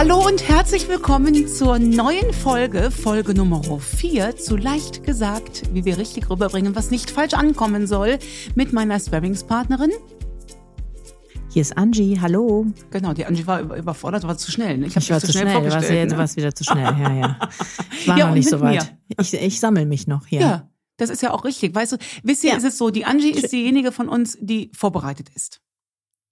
Hallo 0.00 0.26
und 0.26 0.48
herzlich 0.48 0.88
willkommen 0.88 1.46
zur 1.46 1.78
neuen 1.78 2.32
Folge, 2.32 2.90
Folge 2.90 3.34
Nummer 3.34 3.62
4 3.78 4.34
zu 4.34 4.56
leicht 4.56 5.04
gesagt, 5.04 5.74
wie 5.74 5.84
wir 5.84 5.98
richtig 5.98 6.30
rüberbringen, 6.30 6.74
was 6.74 6.90
nicht 6.90 7.10
falsch 7.10 7.34
ankommen 7.34 7.86
soll, 7.86 8.18
mit 8.54 8.72
meiner 8.72 8.98
Sparringspartnerin. 8.98 9.90
Hier 11.50 11.60
ist 11.60 11.76
Angie, 11.76 12.18
hallo. 12.18 12.64
Genau, 12.90 13.12
die 13.12 13.26
Angie 13.26 13.46
war 13.46 13.60
überfordert, 13.60 14.26
war 14.26 14.38
zu 14.38 14.50
schnell. 14.50 14.78
Ne? 14.78 14.86
Ich, 14.86 14.96
ich 14.96 15.10
war 15.10 15.20
zu 15.20 15.32
schnell, 15.32 15.50
schnell 15.50 15.68
du, 15.68 15.70
warst, 15.70 15.90
ne? 15.90 16.06
du 16.06 16.16
warst 16.16 16.36
wieder 16.38 16.54
zu 16.54 16.64
schnell. 16.64 16.84
Ja, 16.84 17.12
ja. 17.12 17.38
Ich 17.92 18.08
war 18.08 18.16
ja, 18.16 18.26
noch 18.28 18.34
nicht 18.34 18.48
so 18.48 18.58
weit. 18.62 18.96
Ich, 19.20 19.34
ich 19.34 19.60
sammle 19.60 19.84
mich 19.84 20.06
noch 20.06 20.26
hier. 20.26 20.40
Ja, 20.40 20.70
das 20.96 21.10
ist 21.10 21.20
ja 21.20 21.30
auch 21.30 21.44
richtig. 21.44 21.74
Weißt 21.74 21.92
du, 21.92 21.98
wisst 22.22 22.42
ihr, 22.42 22.52
ja. 22.52 22.56
ist 22.56 22.64
es 22.64 22.78
so, 22.78 22.88
die 22.88 23.04
Angie 23.04 23.32
ist 23.32 23.52
diejenige 23.52 23.92
von 23.92 24.08
uns, 24.08 24.38
die 24.40 24.70
vorbereitet 24.74 25.28
ist. 25.34 25.60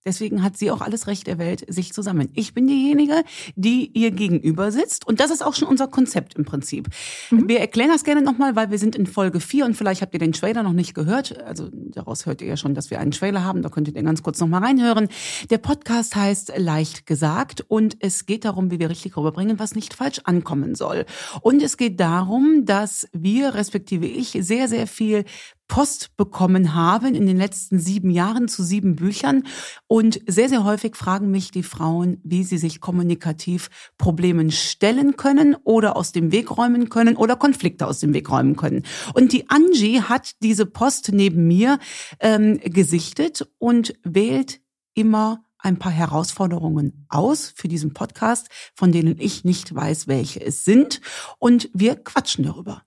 Deswegen 0.05 0.43
hat 0.43 0.57
sie 0.57 0.71
auch 0.71 0.81
alles 0.81 1.07
Recht 1.07 1.27
der 1.27 1.39
Welt, 1.39 1.65
sich 1.69 1.93
zu 1.93 2.03
sammeln. 2.03 2.31
Ich 2.35 2.55
bin 2.55 2.67
diejenige, 2.67 3.25
die 3.57 3.91
ihr 3.93 4.11
gegenüber 4.11 4.71
sitzt. 4.71 5.07
Und 5.07 5.21
das 5.21 5.31
ist 5.31 5.45
auch 5.45 5.55
schon 5.55 5.69
unser 5.69 5.89
Konzept 5.89 6.35
im 6.35 6.45
Prinzip. 6.45 6.89
Mhm. 7.31 7.49
Wir 7.49 7.61
erklären 7.61 7.91
das 7.91 8.05
gerne 8.05 8.23
nochmal, 8.23 8.57
weil 8.57 8.71
wir 8.71 8.79
sind 8.79 8.97
in 8.97 9.07
Folge 9.07 9.41
4 9.41 9.65
und 9.67 9.75
vielleicht 9.75 10.03
habt 10.03 10.15
ihr 10.15 10.21
den 10.21 10.33
Trailer 10.33 10.63
noch 10.63 10.73
nicht 10.73 10.95
gehört. 10.95 11.43
Also 11.43 11.69
daraus 11.73 12.27
hört 12.27 12.41
ihr 12.41 12.49
ja 12.49 12.57
schon, 12.57 12.75
dass 12.75 12.91
wir 12.91 13.01
einen 13.01 13.11
Trailer 13.11 13.45
haben. 13.45 13.63
Da 13.63 13.69
könntet 13.69 13.97
ihr 13.97 14.03
ganz 14.03 14.23
kurz 14.23 14.41
nochmal 14.41 14.63
reinhören. 14.63 15.09
Der 15.51 15.59
Podcast 15.59 16.17
heißt 16.17 16.53
Leicht 16.57 17.07
gesagt 17.07 17.65
und 17.69 17.97
es 18.01 18.27
geht 18.27 18.45
darum, 18.45 18.71
wie 18.71 18.79
wir 18.79 18.91
richtig 18.91 19.17
rüberbringen, 19.17 19.59
was 19.59 19.75
nicht 19.75 19.95
falsch 19.95 20.21
ankommen 20.25 20.75
soll. 20.75 21.05
Und 21.43 21.63
es 21.63 21.77
geht 21.77 22.01
darum, 22.01 22.65
dass 22.65 23.09
wir, 23.13 23.55
respektive 23.55 24.07
ich, 24.07 24.39
sehr, 24.41 24.69
sehr 24.69 24.87
viel 24.87 25.25
Post 25.69 26.17
bekommen 26.17 26.75
haben 26.75 27.15
in 27.15 27.27
den 27.27 27.37
letzten 27.37 27.79
sieben 27.79 28.11
Jahren 28.11 28.49
zu 28.49 28.63
sieben 28.63 28.97
Büchern. 28.97 29.45
Und 29.87 30.21
sehr, 30.27 30.49
sehr 30.49 30.65
häufig 30.65 30.97
fragen 30.97 31.31
mich 31.31 31.51
die 31.51 31.63
Frauen, 31.63 32.21
wie 32.25 32.43
sie 32.43 32.59
sich 32.59 32.81
kommunikativ 32.81 33.69
Problemen 33.99 34.51
stellen 34.51 35.17
können 35.17 35.55
oder 35.63 35.97
aus 35.97 36.13
dem 36.13 36.33
Weg 36.33 36.57
räumen 36.57 36.89
können 36.89 37.17
oder 37.17 37.37
Konflikte 37.37 37.87
aus 37.87 38.01
dem 38.01 38.15
Weg 38.15 38.31
räumen 38.31 38.57
können. 38.57 38.83
Und 39.15 39.33
die 39.33 39.49
Angie 39.51 40.01
hat 40.01 40.33
diese 40.43 40.67
Post 40.67 41.11
neben 41.13 41.47
mir 41.47 41.79
ähm, 42.21 42.59
gesichtet 42.65 43.47
und 43.59 43.95
wählt 44.03 44.61
immer 44.95 45.45
ein 45.59 45.79
paar 45.79 45.93
Herausforderungen 45.93 47.07
aus 47.09 47.53
für 47.55 47.69
diesen 47.69 47.93
Podcast, 47.93 48.49
von 48.75 48.93
denen 48.93 49.19
ich 49.19 49.45
nicht 49.45 49.75
weiß, 49.75 50.09
welche 50.09 50.41
es 50.41 50.65
sind. 50.65 51.01
Und 51.39 51.69
wir 51.75 51.97
quatschen 51.97 52.45
darüber. 52.45 52.83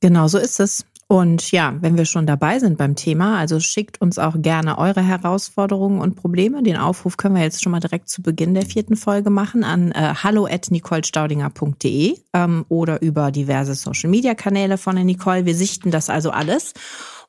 Genau 0.00 0.28
so 0.28 0.38
ist 0.38 0.60
es. 0.60 0.84
Und 1.06 1.52
ja, 1.52 1.74
wenn 1.80 1.98
wir 1.98 2.06
schon 2.06 2.26
dabei 2.26 2.58
sind 2.58 2.78
beim 2.78 2.96
Thema, 2.96 3.38
also 3.38 3.60
schickt 3.60 4.00
uns 4.00 4.18
auch 4.18 4.34
gerne 4.38 4.78
eure 4.78 5.02
Herausforderungen 5.02 6.00
und 6.00 6.16
Probleme. 6.16 6.62
Den 6.62 6.76
Aufruf 6.76 7.16
können 7.16 7.34
wir 7.34 7.42
jetzt 7.42 7.62
schon 7.62 7.72
mal 7.72 7.80
direkt 7.80 8.08
zu 8.08 8.22
Beginn 8.22 8.54
der 8.54 8.64
vierten 8.64 8.96
Folge 8.96 9.30
machen 9.30 9.64
an 9.64 9.92
äh, 9.92 10.14
hallo 10.22 10.46
at 10.46 10.70
nicolestaudinger.de 10.70 12.16
ähm, 12.32 12.64
oder 12.68 13.02
über 13.02 13.30
diverse 13.30 13.74
Social 13.74 14.08
Media 14.08 14.34
Kanäle 14.34 14.78
von 14.78 14.96
der 14.96 15.04
Nicole. 15.04 15.44
Wir 15.44 15.54
sichten 15.54 15.90
das 15.90 16.08
also 16.08 16.30
alles. 16.30 16.72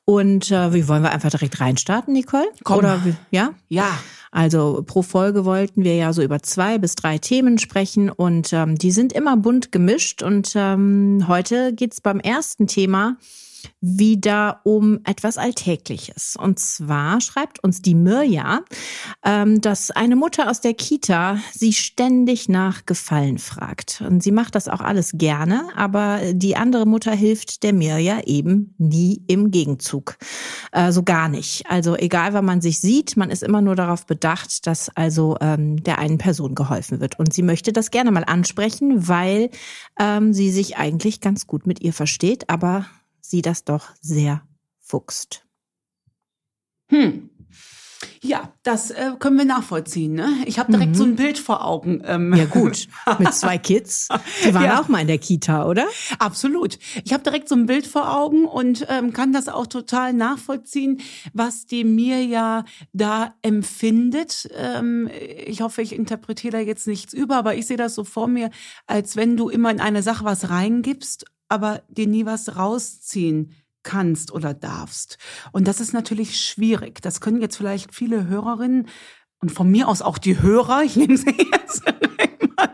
Und 0.04 0.52
äh, 0.52 0.72
wie 0.72 0.86
wollen 0.86 1.02
wir 1.02 1.10
einfach 1.10 1.30
direkt 1.30 1.60
reinstarten, 1.60 2.14
Nicole? 2.14 2.46
Komm. 2.62 2.78
Oder 2.78 3.04
wie, 3.04 3.14
ja? 3.30 3.50
Ja. 3.68 3.90
Also 4.30 4.84
pro 4.86 5.02
Folge 5.02 5.44
wollten 5.44 5.82
wir 5.82 5.96
ja 5.96 6.12
so 6.12 6.22
über 6.22 6.42
zwei 6.42 6.78
bis 6.78 6.94
drei 6.94 7.18
Themen 7.18 7.58
sprechen 7.58 8.10
und 8.10 8.52
ähm, 8.52 8.76
die 8.76 8.90
sind 8.90 9.12
immer 9.12 9.36
bunt 9.36 9.72
gemischt. 9.72 10.22
Und 10.22 10.52
ähm, 10.54 11.24
heute 11.26 11.72
geht's 11.72 12.00
beim 12.00 12.20
ersten 12.20 12.66
Thema 12.66 13.16
wieder 13.80 14.60
um 14.64 15.00
etwas 15.04 15.38
Alltägliches. 15.38 16.36
Und 16.36 16.58
zwar 16.58 17.20
schreibt 17.20 17.62
uns 17.62 17.82
die 17.82 17.94
Mirja, 17.94 18.60
ähm, 19.24 19.60
dass 19.60 19.90
eine 19.90 20.16
Mutter 20.16 20.50
aus 20.50 20.60
der 20.60 20.74
Kita 20.74 21.38
sie 21.52 21.72
ständig 21.72 22.48
nach 22.48 22.86
Gefallen 22.86 23.38
fragt. 23.38 24.02
Und 24.06 24.22
sie 24.22 24.32
macht 24.32 24.54
das 24.54 24.68
auch 24.68 24.80
alles 24.80 25.12
gerne, 25.14 25.68
aber 25.76 26.20
die 26.32 26.56
andere 26.56 26.86
Mutter 26.86 27.12
hilft 27.12 27.62
der 27.62 27.72
Mirja 27.72 28.20
eben 28.24 28.74
nie 28.78 29.22
im 29.26 29.50
Gegenzug. 29.50 30.16
Äh, 30.72 30.92
so 30.92 31.02
gar 31.02 31.28
nicht. 31.28 31.64
Also 31.68 31.96
egal, 31.96 32.32
wann 32.32 32.44
man 32.44 32.60
sich 32.60 32.80
sieht, 32.80 33.16
man 33.16 33.30
ist 33.30 33.42
immer 33.42 33.60
nur 33.60 33.76
darauf 33.76 34.06
bedacht, 34.06 34.66
dass 34.66 34.88
also 34.90 35.36
ähm, 35.40 35.82
der 35.82 35.98
einen 35.98 36.18
Person 36.18 36.54
geholfen 36.54 37.00
wird. 37.00 37.18
Und 37.18 37.32
sie 37.32 37.42
möchte 37.42 37.72
das 37.72 37.90
gerne 37.90 38.10
mal 38.10 38.24
ansprechen, 38.24 39.08
weil 39.08 39.50
ähm, 39.98 40.32
sie 40.32 40.50
sich 40.50 40.76
eigentlich 40.76 41.20
ganz 41.20 41.46
gut 41.46 41.66
mit 41.66 41.80
ihr 41.80 41.92
versteht, 41.92 42.48
aber 42.50 42.86
sie 43.30 43.42
das 43.42 43.64
doch 43.64 43.94
sehr 44.00 44.46
fuchst. 44.80 45.46
Hm. 46.88 47.30
Ja, 48.22 48.52
das 48.62 48.90
äh, 48.90 49.12
können 49.18 49.38
wir 49.38 49.44
nachvollziehen. 49.44 50.14
Ne? 50.14 50.28
Ich 50.46 50.58
habe 50.58 50.72
direkt 50.72 50.92
mhm. 50.92 50.96
so 50.96 51.04
ein 51.04 51.16
Bild 51.16 51.38
vor 51.38 51.64
Augen. 51.64 52.02
Ähm. 52.04 52.34
Ja 52.34 52.44
gut, 52.44 52.88
mit 53.18 53.34
zwei 53.34 53.58
Kids. 53.58 54.08
Die 54.44 54.54
waren 54.54 54.64
ja. 54.66 54.80
auch 54.80 54.88
mal 54.88 55.00
in 55.00 55.06
der 55.06 55.18
Kita, 55.18 55.66
oder? 55.66 55.86
Absolut. 56.18 56.78
Ich 57.04 57.12
habe 57.12 57.22
direkt 57.22 57.48
so 57.48 57.54
ein 57.54 57.66
Bild 57.66 57.86
vor 57.86 58.14
Augen 58.14 58.46
und 58.46 58.86
ähm, 58.88 59.12
kann 59.12 59.32
das 59.32 59.48
auch 59.48 59.66
total 59.66 60.12
nachvollziehen, 60.12 61.00
was 61.32 61.66
die 61.66 61.84
mir 61.84 62.24
ja 62.24 62.64
da 62.92 63.34
empfindet. 63.42 64.48
Ähm, 64.56 65.10
ich 65.46 65.60
hoffe, 65.60 65.82
ich 65.82 65.94
interpretiere 65.94 66.52
da 66.52 66.60
jetzt 66.60 66.86
nichts 66.86 67.12
über, 67.12 67.36
aber 67.36 67.54
ich 67.54 67.66
sehe 67.66 67.76
das 67.76 67.94
so 67.94 68.04
vor 68.04 68.28
mir, 68.28 68.50
als 68.86 69.16
wenn 69.16 69.36
du 69.36 69.48
immer 69.48 69.70
in 69.70 69.80
eine 69.80 70.02
Sache 70.02 70.24
was 70.24 70.50
reingibst 70.50 71.24
aber 71.48 71.82
dir 71.88 72.06
nie 72.06 72.26
was 72.26 72.56
rausziehen 72.56 73.54
kannst 73.86 74.32
oder 74.32 74.52
darfst. 74.52 75.16
Und 75.52 75.66
das 75.66 75.80
ist 75.80 75.94
natürlich 75.94 76.38
schwierig. 76.38 77.00
Das 77.00 77.22
können 77.22 77.40
jetzt 77.40 77.56
vielleicht 77.56 77.94
viele 77.94 78.26
Hörerinnen 78.26 78.88
und 79.40 79.52
von 79.52 79.70
mir 79.70 79.88
aus 79.88 80.02
auch 80.02 80.18
die 80.18 80.42
Hörer, 80.42 80.82
ich 80.82 80.96
nehme 80.96 81.16
sie 81.16 81.34
jetzt 81.52 81.86
mal 81.86 81.96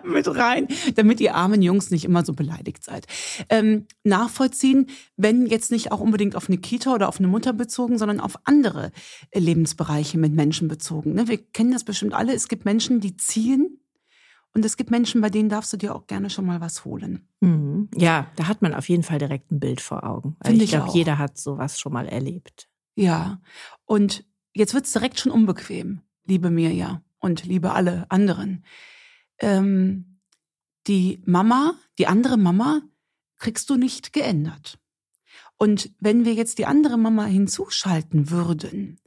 mit 0.04 0.28
rein, 0.28 0.68
damit 0.94 1.20
ihr 1.20 1.34
armen 1.34 1.62
Jungs 1.62 1.90
nicht 1.90 2.04
immer 2.04 2.24
so 2.24 2.32
beleidigt 2.32 2.84
seid, 2.84 3.06
ähm, 3.48 3.86
nachvollziehen, 4.04 4.86
wenn 5.16 5.46
jetzt 5.46 5.70
nicht 5.70 5.92
auch 5.92 6.00
unbedingt 6.00 6.36
auf 6.36 6.48
eine 6.48 6.58
Kita 6.58 6.94
oder 6.94 7.08
auf 7.08 7.18
eine 7.18 7.28
Mutter 7.28 7.52
bezogen, 7.52 7.98
sondern 7.98 8.20
auf 8.20 8.36
andere 8.44 8.92
Lebensbereiche 9.34 10.18
mit 10.18 10.32
Menschen 10.34 10.68
bezogen. 10.68 11.14
Ne? 11.14 11.28
Wir 11.28 11.38
kennen 11.38 11.72
das 11.72 11.84
bestimmt 11.84 12.14
alle. 12.14 12.32
Es 12.32 12.48
gibt 12.48 12.64
Menschen, 12.64 13.00
die 13.00 13.16
ziehen 13.16 13.81
und 14.54 14.64
es 14.64 14.76
gibt 14.76 14.90
Menschen, 14.90 15.20
bei 15.20 15.30
denen 15.30 15.48
darfst 15.48 15.72
du 15.72 15.76
dir 15.76 15.94
auch 15.94 16.06
gerne 16.06 16.28
schon 16.28 16.44
mal 16.44 16.60
was 16.60 16.84
holen. 16.84 17.26
Mhm. 17.40 17.88
Ja, 17.94 18.30
da 18.36 18.48
hat 18.48 18.60
man 18.60 18.74
auf 18.74 18.88
jeden 18.88 19.02
Fall 19.02 19.18
direkt 19.18 19.50
ein 19.50 19.60
Bild 19.60 19.80
vor 19.80 20.04
Augen. 20.04 20.36
Weil 20.40 20.50
Finde 20.50 20.64
ich, 20.64 20.70
glaube, 20.70 20.90
jeder 20.92 21.18
hat 21.18 21.38
sowas 21.38 21.80
schon 21.80 21.92
mal 21.92 22.06
erlebt. 22.06 22.68
Ja. 22.94 23.40
Und 23.86 24.24
jetzt 24.52 24.74
wird's 24.74 24.92
direkt 24.92 25.18
schon 25.18 25.32
unbequem, 25.32 26.02
liebe 26.24 26.50
Mirja 26.50 27.02
und 27.18 27.44
liebe 27.44 27.72
alle 27.72 28.10
anderen. 28.10 28.64
Ähm, 29.38 30.18
die 30.86 31.22
Mama, 31.24 31.74
die 31.98 32.06
andere 32.06 32.36
Mama, 32.36 32.82
kriegst 33.38 33.70
du 33.70 33.76
nicht 33.76 34.12
geändert. 34.12 34.78
Und 35.56 35.92
wenn 35.98 36.24
wir 36.24 36.34
jetzt 36.34 36.58
die 36.58 36.66
andere 36.66 36.98
Mama 36.98 37.24
hinzuschalten 37.24 38.30
würden, 38.30 39.00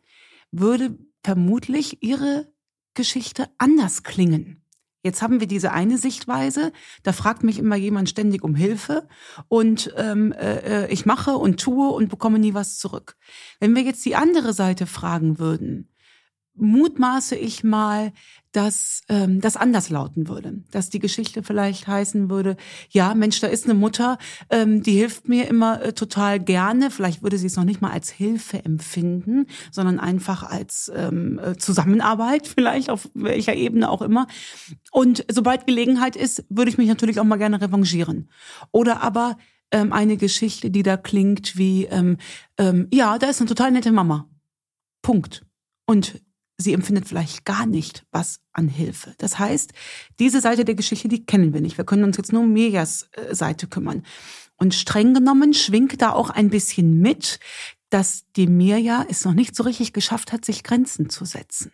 würde 0.51 0.97
vermutlich 1.23 2.01
ihre 2.01 2.51
Geschichte 2.93 3.49
anders 3.57 4.03
klingen. 4.03 4.64
Jetzt 5.05 5.21
haben 5.21 5.39
wir 5.39 5.45
diese 5.45 5.71
eine 5.71 5.99
Sichtweise, 5.99 6.73
da 7.03 7.13
fragt 7.13 7.43
mich 7.43 7.59
immer 7.59 7.75
jemand 7.75 8.09
ständig 8.09 8.43
um 8.43 8.55
Hilfe 8.55 9.07
und 9.49 9.93
ähm, 9.97 10.31
äh, 10.31 10.87
ich 10.91 11.05
mache 11.05 11.37
und 11.37 11.59
tue 11.59 11.91
und 11.91 12.09
bekomme 12.09 12.39
nie 12.39 12.55
was 12.55 12.79
zurück. 12.79 13.15
Wenn 13.59 13.75
wir 13.75 13.83
jetzt 13.83 14.03
die 14.03 14.15
andere 14.15 14.51
Seite 14.51 14.87
fragen 14.87 15.37
würden, 15.37 15.91
mutmaße 16.55 17.35
ich 17.35 17.63
mal, 17.63 18.13
dass 18.51 19.01
ähm, 19.09 19.41
das 19.41 19.57
anders 19.57 19.89
lauten 19.89 20.29
würde. 20.29 20.63
Dass 20.71 20.89
die 20.89 20.99
Geschichte 20.99 21.43
vielleicht 21.43 21.87
heißen 21.87 22.29
würde, 22.29 22.55
ja, 22.89 23.13
Mensch, 23.13 23.41
da 23.41 23.47
ist 23.47 23.65
eine 23.65 23.73
Mutter, 23.73 24.17
ähm, 24.49 24.81
die 24.81 24.93
hilft 24.93 25.27
mir 25.27 25.47
immer 25.49 25.81
äh, 25.81 25.93
total 25.93 26.39
gerne. 26.39 26.89
Vielleicht 26.89 27.21
würde 27.21 27.37
sie 27.37 27.47
es 27.47 27.57
noch 27.57 27.65
nicht 27.65 27.81
mal 27.81 27.91
als 27.91 28.09
Hilfe 28.09 28.63
empfinden, 28.63 29.47
sondern 29.71 29.99
einfach 29.99 30.43
als 30.43 30.89
ähm, 30.95 31.39
äh, 31.39 31.57
Zusammenarbeit, 31.57 32.47
vielleicht 32.55 32.89
auf 32.89 33.09
welcher 33.13 33.55
Ebene 33.55 33.89
auch 33.89 34.01
immer. 34.01 34.27
Und 34.91 35.25
sobald 35.29 35.67
Gelegenheit 35.67 36.15
ist, 36.15 36.45
würde 36.49 36.71
ich 36.71 36.77
mich 36.77 36.87
natürlich 36.87 37.19
auch 37.19 37.25
mal 37.25 37.35
gerne 37.35 37.61
revanchieren. 37.61 38.29
Oder 38.71 39.01
aber 39.03 39.37
ähm, 39.71 39.91
eine 39.91 40.15
Geschichte, 40.15 40.71
die 40.71 40.83
da 40.83 40.95
klingt 40.95 41.57
wie, 41.57 41.85
ähm, 41.85 42.17
ähm, 42.57 42.87
ja, 42.93 43.17
da 43.17 43.27
ist 43.27 43.41
eine 43.41 43.49
total 43.49 43.71
nette 43.71 43.91
Mama. 43.91 44.29
Punkt. 45.01 45.45
Und 45.85 46.21
sie 46.57 46.73
empfindet 46.73 47.07
vielleicht 47.07 47.45
gar 47.45 47.65
nicht 47.65 48.05
was 48.11 48.39
an 48.53 48.67
Hilfe. 48.67 49.13
Das 49.17 49.39
heißt, 49.39 49.73
diese 50.19 50.41
Seite 50.41 50.65
der 50.65 50.75
Geschichte, 50.75 51.07
die 51.07 51.25
kennen 51.25 51.53
wir 51.53 51.61
nicht. 51.61 51.77
Wir 51.77 51.85
können 51.85 52.03
uns 52.03 52.17
jetzt 52.17 52.31
nur 52.31 52.43
um 52.43 52.53
Mirjas 52.53 53.09
äh, 53.13 53.35
Seite 53.35 53.67
kümmern. 53.67 54.03
Und 54.57 54.73
streng 54.73 55.13
genommen 55.13 55.53
schwingt 55.53 56.01
da 56.01 56.11
auch 56.11 56.29
ein 56.29 56.49
bisschen 56.49 56.99
mit, 56.99 57.39
dass 57.89 58.25
die 58.35 58.47
Mirja 58.47 59.05
es 59.09 59.25
noch 59.25 59.33
nicht 59.33 59.55
so 59.55 59.63
richtig 59.63 59.93
geschafft 59.93 60.31
hat, 60.31 60.45
sich 60.45 60.63
Grenzen 60.63 61.09
zu 61.09 61.25
setzen. 61.25 61.71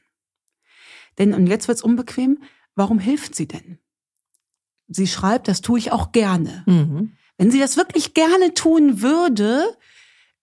Denn, 1.18 1.34
und 1.34 1.48
jetzt 1.48 1.68
wird's 1.68 1.84
unbequem, 1.84 2.40
warum 2.76 3.00
hilft 3.00 3.36
sie 3.36 3.48
denn? 3.48 3.78
Sie 4.88 5.08
schreibt, 5.08 5.48
das 5.48 5.62
tue 5.62 5.80
ich 5.80 5.92
auch 5.92 6.12
gerne. 6.12 6.64
Mhm. 6.66 7.18
Wenn 7.38 7.52
sie 7.52 7.60
das 7.60 7.78
wirklich 7.78 8.14
gerne 8.14 8.54
tun 8.54 9.02
würde, 9.02 9.78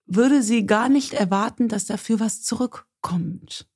würde 0.05 0.41
sie 0.41 0.65
gar 0.65 0.89
nicht 0.89 1.13
erwarten, 1.13 1.67
dass 1.67 1.85
dafür 1.85 2.19
was 2.19 2.41
zurückkommt. 2.41 3.68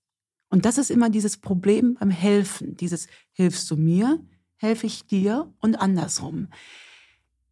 Und 0.53 0.65
das 0.65 0.77
ist 0.77 0.91
immer 0.91 1.09
dieses 1.09 1.38
Problem 1.38 1.95
beim 2.00 2.11
Helfen. 2.11 2.77
Dieses, 2.77 3.07
hilfst 3.31 3.71
du 3.71 3.75
mir, 3.75 4.23
helfe 4.57 4.85
ich 4.85 5.07
dir 5.07 5.51
und 5.61 5.77
andersrum. 5.77 6.50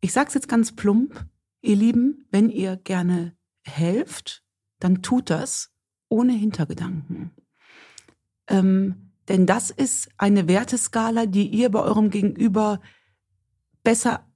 Ich 0.01 0.13
sage 0.13 0.27
es 0.27 0.35
jetzt 0.35 0.47
ganz 0.47 0.75
plump, 0.75 1.25
ihr 1.63 1.75
Lieben, 1.75 2.27
wenn 2.29 2.51
ihr 2.51 2.77
gerne 2.77 3.35
helft, 3.63 4.43
dann 4.77 5.01
tut 5.01 5.31
das 5.31 5.73
ohne 6.09 6.33
Hintergedanken. 6.33 7.31
Ähm, 8.45 9.13
denn 9.27 9.47
das 9.47 9.71
ist 9.71 10.09
eine 10.17 10.47
Werteskala, 10.47 11.25
die 11.25 11.47
ihr 11.47 11.71
bei 11.71 11.79
eurem 11.79 12.11
Gegenüber 12.11 12.81
besser 13.81 14.31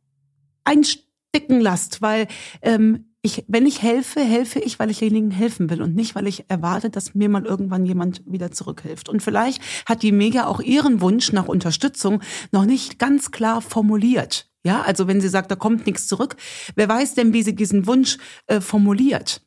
einstecken 0.63 1.59
lasst, 1.59 2.01
weil 2.01 2.27
ähm, 2.63 3.14
ich, 3.25 3.43
wenn 3.47 3.65
ich 3.65 3.81
helfe, 3.81 4.21
helfe 4.21 4.59
ich, 4.59 4.77
weil 4.77 4.91
ich 4.91 4.99
denjenigen 4.99 5.31
helfen 5.31 5.69
will 5.69 5.81
und 5.81 5.95
nicht, 5.95 6.13
weil 6.13 6.27
ich 6.27 6.45
erwarte, 6.47 6.91
dass 6.91 7.15
mir 7.15 7.27
mal 7.27 7.45
irgendwann 7.45 7.85
jemand 7.85 8.21
wieder 8.25 8.51
zurückhilft. 8.51 9.09
Und 9.09 9.23
vielleicht 9.23 9.61
hat 9.87 10.03
die 10.03 10.11
Mega 10.11 10.45
auch 10.45 10.61
ihren 10.61 11.01
Wunsch 11.01 11.33
nach 11.33 11.47
Unterstützung 11.47 12.21
noch 12.51 12.65
nicht 12.65 12.99
ganz 12.99 13.31
klar 13.31 13.61
formuliert. 13.61 14.49
Ja, 14.63 14.81
also 14.83 15.07
wenn 15.07 15.21
sie 15.21 15.27
sagt, 15.27 15.49
da 15.49 15.55
kommt 15.55 15.85
nichts 15.85 16.07
zurück, 16.07 16.35
wer 16.75 16.87
weiß 16.87 17.15
denn, 17.15 17.33
wie 17.33 17.43
sie 17.43 17.55
diesen 17.55 17.87
Wunsch 17.87 18.17
äh, 18.47 18.61
formuliert? 18.61 19.41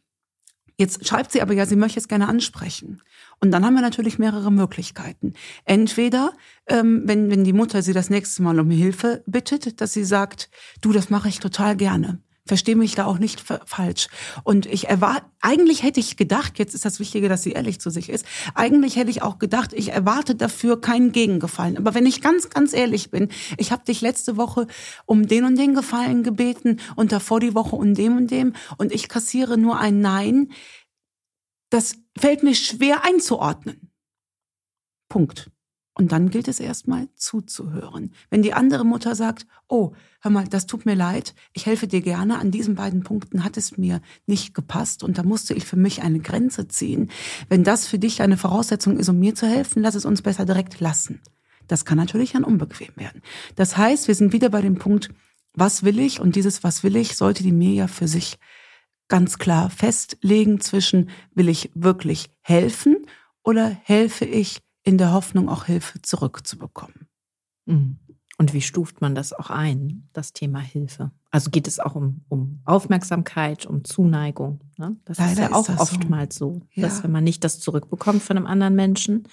Jetzt 0.77 1.07
schreibt 1.07 1.33
sie 1.33 1.43
aber 1.43 1.55
ja, 1.55 1.67
sie 1.67 1.75
möchte 1.75 1.99
es 1.99 2.07
gerne 2.07 2.29
ansprechen. 2.29 3.03
Und 3.41 3.51
dann 3.53 3.65
haben 3.65 3.75
wir 3.75 3.83
natürlich 3.83 4.19
mehrere 4.19 4.53
Möglichkeiten. 4.53 5.35
Entweder, 5.65 6.33
ähm, 6.69 7.03
wenn, 7.05 7.31
wenn 7.31 7.45
die 7.45 7.53
Mutter 7.53 7.83
sie 7.83 7.93
das 7.93 8.11
nächste 8.11 8.43
Mal 8.43 8.59
um 8.61 8.71
Hilfe 8.71 9.23
bittet, 9.27 9.81
dass 9.81 9.93
sie 9.93 10.05
sagt, 10.05 10.51
du, 10.81 10.93
das 10.93 11.11
mache 11.11 11.29
ich 11.29 11.41
total 11.41 11.77
gerne. 11.77 12.21
Verstehe 12.49 12.77
mich 12.77 12.95
da 12.95 13.05
auch 13.05 13.19
nicht 13.19 13.41
falsch. 13.67 14.09
Und 14.43 14.65
ich 14.65 14.89
erwarte, 14.89 15.27
eigentlich 15.41 15.83
hätte 15.83 16.01
ich 16.01 16.17
gedacht, 16.17 16.59
jetzt 16.59 16.75
ist 16.75 16.87
das 16.87 16.99
Wichtige, 16.99 17.29
dass 17.29 17.43
sie 17.43 17.53
ehrlich 17.53 17.79
zu 17.79 17.91
sich 17.91 18.09
ist, 18.09 18.25
eigentlich 18.55 18.97
hätte 18.97 19.11
ich 19.11 19.21
auch 19.21 19.39
gedacht, 19.39 19.75
ich 19.75 19.93
erwarte 19.93 20.35
dafür 20.35 20.81
keinen 20.81 21.13
Gegengefallen. 21.13 21.77
Aber 21.77 21.95
wenn 21.95 22.07
ich 22.07 22.23
ganz, 22.23 22.49
ganz 22.49 22.73
ehrlich 22.73 23.11
bin, 23.11 23.29
ich 23.59 23.71
habe 23.71 23.85
dich 23.85 24.01
letzte 24.01 24.39
Woche 24.39 24.67
um 25.05 25.29
den 25.29 25.45
und 25.45 25.59
den 25.59 25.75
Gefallen 25.75 26.23
gebeten 26.23 26.81
und 26.97 27.13
davor 27.13 27.39
die 27.39 27.55
Woche 27.55 27.77
um 27.77 27.93
dem 27.93 28.17
und 28.17 28.31
dem 28.31 28.55
und 28.79 28.93
ich 28.93 29.09
kassiere 29.09 29.59
nur 29.59 29.79
ein 29.79 30.01
Nein, 30.01 30.51
das 31.71 31.97
fällt 32.17 32.43
mir 32.43 32.55
schwer 32.55 33.05
einzuordnen. 33.05 33.93
Punkt. 35.11 35.51
Und 35.99 36.13
dann 36.13 36.31
gilt 36.31 36.47
es 36.47 36.61
erstmal 36.61 37.09
zuzuhören. 37.17 38.13
Wenn 38.31 38.43
die 38.43 38.55
andere 38.55 38.85
Mutter 38.85 39.17
sagt, 39.17 39.49
oh, 39.67 39.95
hör 40.21 40.31
mal, 40.31 40.47
das 40.47 40.67
tut 40.67 40.87
mir 40.87 40.95
leid, 40.95 41.35
ich 41.53 41.67
helfe 41.67 41.89
dir 41.89 42.01
gerne, 42.01 42.39
an 42.39 42.53
diesen 42.53 42.77
beiden 42.77 43.03
Punkten 43.03 43.43
hat 43.43 43.57
es 43.57 43.77
mir 43.77 44.01
nicht 44.25 44.55
gepasst 44.55 45.03
und 45.03 45.19
da 45.19 45.25
musste 45.25 45.55
ich 45.55 45.65
für 45.65 45.75
mich 45.75 46.03
eine 46.03 46.21
Grenze 46.21 46.69
ziehen. 46.69 47.11
Wenn 47.49 47.65
das 47.65 47.89
für 47.89 47.99
dich 47.99 48.23
eine 48.23 48.37
Voraussetzung 48.37 48.97
ist, 48.97 49.09
um 49.09 49.19
mir 49.19 49.35
zu 49.35 49.49
helfen, 49.49 49.83
lass 49.83 49.97
es 49.97 50.05
uns 50.05 50.23
besser 50.23 50.47
direkt 50.47 50.79
lassen. 50.79 51.21
Das 51.67 51.85
kann 51.85 51.99
natürlich 51.99 52.31
dann 52.31 52.45
unbequem 52.45 52.95
werden. 52.95 53.21
Das 53.57 53.77
heißt, 53.77 54.07
wir 54.07 54.15
sind 54.15 54.33
wieder 54.33 54.51
bei 54.51 54.63
dem 54.63 54.79
Punkt, 54.79 55.11
was 55.53 55.83
will 55.83 55.99
ich? 55.99 56.21
Und 56.21 56.37
dieses 56.37 56.63
Was 56.63 56.85
will 56.85 56.95
ich 56.95 57.17
sollte 57.17 57.43
die 57.43 57.51
mir 57.51 57.73
ja 57.73 57.89
für 57.89 58.07
sich 58.07 58.39
ganz 59.09 59.39
klar 59.39 59.69
festlegen 59.69 60.61
zwischen, 60.61 61.11
will 61.35 61.49
ich 61.49 61.73
wirklich 61.75 62.31
helfen 62.41 63.05
oder 63.43 63.69
helfe 63.69 64.27
ich 64.27 64.61
in 64.89 64.97
der 64.97 65.13
Hoffnung, 65.13 65.51
auch 65.51 65.67
Hilfe 65.67 66.01
zurückzubekommen. 66.01 67.09
Mhm. 67.67 67.99
Und 68.39 68.55
wie 68.55 68.63
stuft 68.63 69.01
man 69.01 69.17
das 69.17 69.33
auch 69.33 69.51
ein, 69.51 70.09
das 70.13 70.33
Thema 70.33 70.61
Hilfe? 70.61 71.11
Also 71.31 71.51
geht 71.51 71.69
es 71.69 71.79
auch 71.79 71.95
um, 71.95 72.23
um 72.29 72.61
Aufmerksamkeit, 72.65 73.67
um 73.67 73.85
Zuneigung. 73.85 74.61
Ne? 74.79 74.97
Das 75.05 75.19
Leider 75.19 75.33
ist 75.33 75.39
ja 75.39 75.53
auch 75.53 75.69
ist 75.69 75.79
oftmals 75.79 76.37
so, 76.37 76.63
so 76.75 76.81
dass 76.81 77.03
wenn 77.03 77.11
man 77.11 77.25
nicht 77.25 77.45
das 77.45 77.61
zurückbekommt 77.61 78.23
von 78.23 78.37
einem 78.37 78.47
anderen 78.47 78.77
Menschen, 78.77 79.25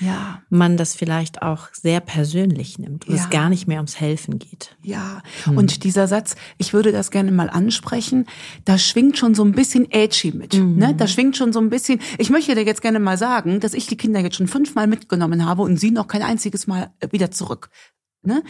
ja. 0.00 0.42
man 0.48 0.76
das 0.76 0.96
vielleicht 0.96 1.42
auch 1.42 1.68
sehr 1.72 2.00
persönlich 2.00 2.78
nimmt 2.78 3.06
und 3.06 3.14
ja. 3.14 3.22
es 3.22 3.30
gar 3.30 3.50
nicht 3.50 3.68
mehr 3.68 3.78
ums 3.78 4.00
Helfen 4.00 4.40
geht. 4.40 4.76
Ja, 4.82 5.22
hm. 5.44 5.58
und 5.58 5.84
dieser 5.84 6.08
Satz, 6.08 6.34
ich 6.58 6.72
würde 6.72 6.90
das 6.90 7.12
gerne 7.12 7.30
mal 7.30 7.50
ansprechen, 7.50 8.26
da 8.64 8.76
schwingt 8.76 9.18
schon 9.18 9.36
so 9.36 9.44
ein 9.44 9.52
bisschen 9.52 9.88
edgy 9.92 10.32
mit. 10.32 10.54
Mhm. 10.54 10.76
Ne? 10.76 10.94
Da 10.96 11.06
schwingt 11.06 11.36
schon 11.36 11.52
so 11.52 11.60
ein 11.60 11.70
bisschen, 11.70 12.00
ich 12.18 12.30
möchte 12.30 12.54
dir 12.54 12.64
jetzt 12.64 12.82
gerne 12.82 12.98
mal 12.98 13.18
sagen, 13.18 13.60
dass 13.60 13.74
ich 13.74 13.86
die 13.86 13.96
Kinder 13.96 14.20
jetzt 14.20 14.36
schon 14.36 14.48
fünfmal 14.48 14.86
mitgenommen 14.86 15.44
habe 15.44 15.62
und 15.62 15.76
sie 15.76 15.92
noch 15.92 16.08
kein 16.08 16.22
einziges 16.22 16.66
Mal 16.66 16.90
wieder 17.10 17.30
zurück. 17.30 17.70
Ne? 18.26 18.42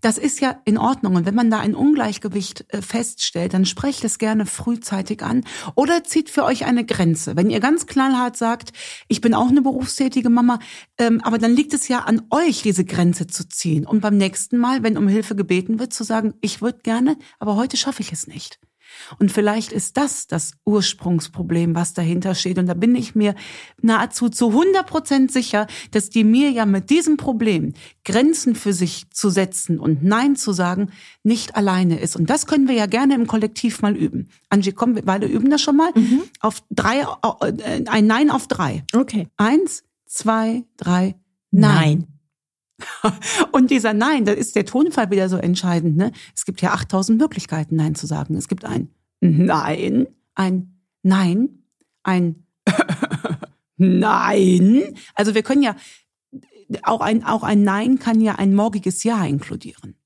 Das 0.00 0.18
ist 0.18 0.40
ja 0.40 0.60
in 0.64 0.78
Ordnung. 0.78 1.16
Und 1.16 1.26
wenn 1.26 1.34
man 1.34 1.50
da 1.50 1.60
ein 1.60 1.74
Ungleichgewicht 1.74 2.66
äh, 2.68 2.82
feststellt, 2.82 3.54
dann 3.54 3.64
sprecht 3.64 4.04
es 4.04 4.18
gerne 4.18 4.46
frühzeitig 4.46 5.22
an 5.22 5.44
oder 5.74 6.04
zieht 6.04 6.30
für 6.30 6.44
euch 6.44 6.64
eine 6.64 6.84
Grenze. 6.84 7.36
Wenn 7.36 7.50
ihr 7.50 7.60
ganz 7.60 7.86
knallhart 7.86 8.36
sagt, 8.36 8.72
ich 9.08 9.20
bin 9.20 9.34
auch 9.34 9.48
eine 9.48 9.62
berufstätige 9.62 10.30
Mama, 10.30 10.58
ähm, 10.98 11.20
aber 11.22 11.38
dann 11.38 11.52
liegt 11.52 11.74
es 11.74 11.88
ja 11.88 12.00
an 12.00 12.22
euch, 12.30 12.62
diese 12.62 12.84
Grenze 12.84 13.26
zu 13.26 13.48
ziehen. 13.48 13.86
Und 13.86 14.00
beim 14.00 14.16
nächsten 14.16 14.58
Mal, 14.58 14.82
wenn 14.82 14.96
um 14.96 15.08
Hilfe 15.08 15.36
gebeten 15.36 15.78
wird, 15.78 15.92
zu 15.92 16.04
sagen, 16.04 16.34
ich 16.40 16.62
würde 16.62 16.80
gerne, 16.82 17.16
aber 17.38 17.56
heute 17.56 17.76
schaffe 17.76 18.02
ich 18.02 18.12
es 18.12 18.26
nicht. 18.26 18.60
Und 19.18 19.32
vielleicht 19.32 19.72
ist 19.72 19.96
das 19.96 20.26
das 20.26 20.52
Ursprungsproblem, 20.64 21.74
was 21.74 21.94
dahinter 21.94 22.34
steht. 22.34 22.58
Und 22.58 22.66
da 22.66 22.74
bin 22.74 22.94
ich 22.94 23.14
mir 23.14 23.34
nahezu 23.80 24.28
zu 24.28 24.48
100 24.48 24.86
Prozent 24.86 25.32
sicher, 25.32 25.66
dass 25.90 26.10
die 26.10 26.24
mir 26.24 26.50
ja 26.50 26.66
mit 26.66 26.90
diesem 26.90 27.16
Problem, 27.16 27.74
Grenzen 28.04 28.54
für 28.54 28.72
sich 28.72 29.10
zu 29.10 29.30
setzen 29.30 29.78
und 29.78 30.02
Nein 30.02 30.36
zu 30.36 30.52
sagen, 30.52 30.90
nicht 31.22 31.56
alleine 31.56 31.98
ist. 32.00 32.16
Und 32.16 32.30
das 32.30 32.46
können 32.46 32.68
wir 32.68 32.74
ja 32.74 32.86
gerne 32.86 33.14
im 33.14 33.26
Kollektiv 33.26 33.82
mal 33.82 33.96
üben. 33.96 34.28
Angie, 34.48 34.72
komm, 34.72 34.94
wir 34.94 35.02
beide 35.02 35.26
üben 35.26 35.50
das 35.50 35.62
schon 35.62 35.76
mal. 35.76 35.90
Mhm. 35.94 36.22
Auf 36.40 36.62
drei, 36.70 37.00
äh, 37.00 37.84
ein 37.86 38.06
Nein 38.06 38.30
auf 38.30 38.46
drei. 38.46 38.84
Okay. 38.92 39.28
Eins, 39.36 39.84
zwei, 40.06 40.64
drei, 40.76 41.16
Nein. 41.50 41.74
Nein. 41.74 42.19
Und 43.52 43.70
dieser 43.70 43.92
Nein, 43.92 44.24
da 44.24 44.32
ist 44.32 44.56
der 44.56 44.64
Tonfall 44.64 45.10
wieder 45.10 45.28
so 45.28 45.36
entscheidend. 45.36 45.96
Ne? 45.96 46.12
Es 46.34 46.44
gibt 46.44 46.60
ja 46.62 46.72
8000 46.72 47.18
Möglichkeiten, 47.18 47.76
Nein 47.76 47.94
zu 47.94 48.06
sagen. 48.06 48.34
Es 48.36 48.48
gibt 48.48 48.64
ein 48.64 48.90
Nein, 49.20 50.06
ein 50.34 50.80
Nein, 51.02 51.64
ein 52.02 52.46
Nein. 53.76 54.82
Also 55.14 55.34
wir 55.34 55.42
können 55.42 55.62
ja, 55.62 55.76
auch 56.82 57.00
ein, 57.00 57.24
auch 57.24 57.42
ein 57.42 57.62
Nein 57.62 57.98
kann 57.98 58.20
ja 58.20 58.36
ein 58.36 58.54
morgiges 58.54 59.04
Ja 59.04 59.24
inkludieren. 59.24 59.96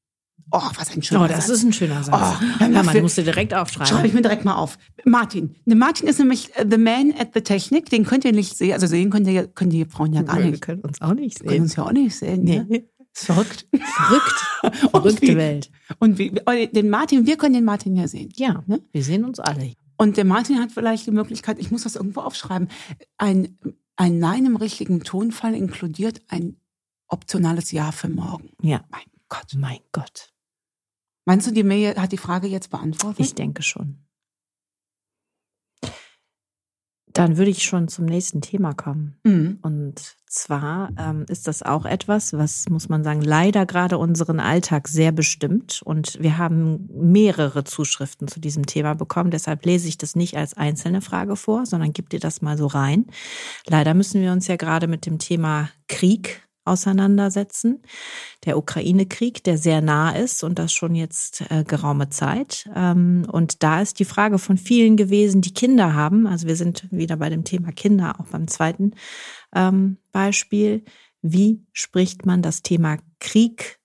Oh, 0.56 0.70
was 0.76 0.94
ein 0.94 1.02
schöner 1.02 1.22
Satz. 1.22 1.30
Oh, 1.30 1.34
das 1.34 1.46
Satz. 1.48 1.56
ist 1.56 1.64
ein 1.64 1.72
schöner 1.72 2.04
Satz. 2.04 2.38
Oh, 2.40 2.64
ja, 2.64 2.82
man 2.84 3.02
musst 3.02 3.18
du 3.18 3.24
direkt 3.24 3.52
aufschreiben. 3.54 3.88
Schreibe 3.88 4.06
ich 4.06 4.14
mir 4.14 4.22
direkt 4.22 4.44
mal 4.44 4.54
auf. 4.54 4.78
Martin. 5.04 5.56
Martin 5.64 6.06
ist 6.06 6.20
nämlich 6.20 6.54
äh, 6.54 6.64
the 6.70 6.78
man 6.78 7.12
at 7.18 7.30
the 7.34 7.40
Technik. 7.40 7.90
Den 7.90 8.04
könnt 8.04 8.24
ihr 8.24 8.32
nicht 8.32 8.56
sehen. 8.56 8.72
Also 8.72 8.86
sehen 8.86 9.10
könnt 9.10 9.26
ihr, 9.26 9.48
können 9.48 9.70
die 9.70 9.84
Frauen 9.84 10.12
ja 10.12 10.22
gar 10.22 10.38
nicht. 10.38 10.52
Wir 10.52 10.60
können 10.60 10.82
uns 10.82 11.00
auch 11.00 11.14
nicht 11.14 11.38
sehen. 11.38 11.46
Wir 11.46 11.50
können 11.54 11.62
uns 11.64 11.74
ja 11.74 11.84
auch 11.84 11.92
nicht 11.92 12.14
sehen. 12.14 12.44
Nee. 12.44 12.64
Ne? 12.68 12.84
Ist 13.12 13.24
verrückt. 13.24 13.66
Verrückt. 13.72 14.80
Verrückte 14.92 15.22
wie, 15.22 15.36
Welt. 15.36 15.72
Und 15.98 16.18
wie, 16.18 16.32
oh, 16.46 16.66
den 16.72 16.88
Martin, 16.88 17.26
wir 17.26 17.36
können 17.36 17.54
den 17.54 17.64
Martin 17.64 17.96
ja 17.96 18.06
sehen. 18.06 18.32
Ja, 18.36 18.62
ne? 18.68 18.80
wir 18.92 19.02
sehen 19.02 19.24
uns 19.24 19.40
alle. 19.40 19.72
Und 19.96 20.16
der 20.16 20.24
Martin 20.24 20.60
hat 20.60 20.70
vielleicht 20.70 21.06
die 21.06 21.10
Möglichkeit, 21.10 21.58
ich 21.58 21.72
muss 21.72 21.82
das 21.82 21.96
irgendwo 21.96 22.20
aufschreiben, 22.20 22.68
ein, 23.18 23.58
ein 23.96 24.20
Nein 24.20 24.46
im 24.46 24.54
richtigen 24.54 25.02
Tonfall 25.02 25.54
inkludiert 25.54 26.22
ein 26.28 26.56
optionales 27.08 27.72
Ja 27.72 27.90
für 27.90 28.08
morgen. 28.08 28.50
Ja. 28.62 28.84
Mein 28.90 29.02
Gott. 29.28 29.54
Mein 29.56 29.78
Gott. 29.90 30.33
Meinst 31.24 31.46
du, 31.46 31.52
die 31.52 31.62
Mail 31.62 31.96
hat 31.96 32.12
die 32.12 32.18
Frage 32.18 32.46
jetzt 32.46 32.70
beantwortet? 32.70 33.20
Ich 33.20 33.34
denke 33.34 33.62
schon. 33.62 34.04
Dann 37.14 37.36
würde 37.36 37.52
ich 37.52 37.62
schon 37.62 37.86
zum 37.86 38.06
nächsten 38.06 38.40
Thema 38.40 38.74
kommen. 38.74 39.16
Mhm. 39.22 39.60
Und 39.62 40.16
zwar 40.26 40.90
ähm, 40.98 41.24
ist 41.28 41.46
das 41.46 41.62
auch 41.62 41.86
etwas, 41.86 42.32
was, 42.32 42.68
muss 42.68 42.88
man 42.88 43.04
sagen, 43.04 43.22
leider 43.22 43.66
gerade 43.66 43.98
unseren 43.98 44.40
Alltag 44.40 44.88
sehr 44.88 45.12
bestimmt. 45.12 45.80
Und 45.84 46.20
wir 46.20 46.38
haben 46.38 46.88
mehrere 46.92 47.62
Zuschriften 47.62 48.26
zu 48.26 48.40
diesem 48.40 48.66
Thema 48.66 48.94
bekommen. 48.94 49.30
Deshalb 49.30 49.64
lese 49.64 49.86
ich 49.86 49.96
das 49.96 50.16
nicht 50.16 50.36
als 50.36 50.54
einzelne 50.54 51.00
Frage 51.00 51.36
vor, 51.36 51.66
sondern 51.66 51.92
gib 51.92 52.10
dir 52.10 52.18
das 52.18 52.42
mal 52.42 52.58
so 52.58 52.66
rein. 52.66 53.06
Leider 53.68 53.94
müssen 53.94 54.20
wir 54.20 54.32
uns 54.32 54.48
ja 54.48 54.56
gerade 54.56 54.88
mit 54.88 55.06
dem 55.06 55.20
Thema 55.20 55.70
Krieg 55.86 56.42
auseinandersetzen. 56.64 57.82
Der 58.44 58.56
Ukraine-Krieg, 58.56 59.44
der 59.44 59.58
sehr 59.58 59.80
nah 59.80 60.10
ist 60.10 60.42
und 60.42 60.58
das 60.58 60.72
schon 60.72 60.94
jetzt 60.94 61.42
äh, 61.50 61.64
geraume 61.64 62.08
Zeit. 62.10 62.68
Ähm, 62.74 63.26
und 63.30 63.62
da 63.62 63.80
ist 63.80 63.98
die 63.98 64.04
Frage 64.04 64.38
von 64.38 64.56
vielen 64.56 64.96
gewesen, 64.96 65.40
die 65.40 65.54
Kinder 65.54 65.94
haben. 65.94 66.26
Also 66.26 66.46
wir 66.46 66.56
sind 66.56 66.86
wieder 66.90 67.16
bei 67.16 67.28
dem 67.28 67.44
Thema 67.44 67.72
Kinder, 67.72 68.18
auch 68.18 68.26
beim 68.26 68.48
zweiten 68.48 68.92
ähm, 69.54 69.98
Beispiel. 70.12 70.84
Wie 71.22 71.64
spricht 71.72 72.26
man 72.26 72.42
das 72.42 72.62
Thema 72.62 72.98
Krieg 73.20 73.78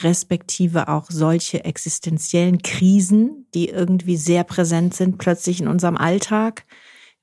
respektive 0.00 0.88
auch 0.88 1.10
solche 1.10 1.64
existenziellen 1.64 2.62
Krisen, 2.62 3.46
die 3.54 3.68
irgendwie 3.68 4.16
sehr 4.16 4.44
präsent 4.44 4.94
sind, 4.94 5.18
plötzlich 5.18 5.60
in 5.60 5.68
unserem 5.68 5.96
Alltag? 5.96 6.64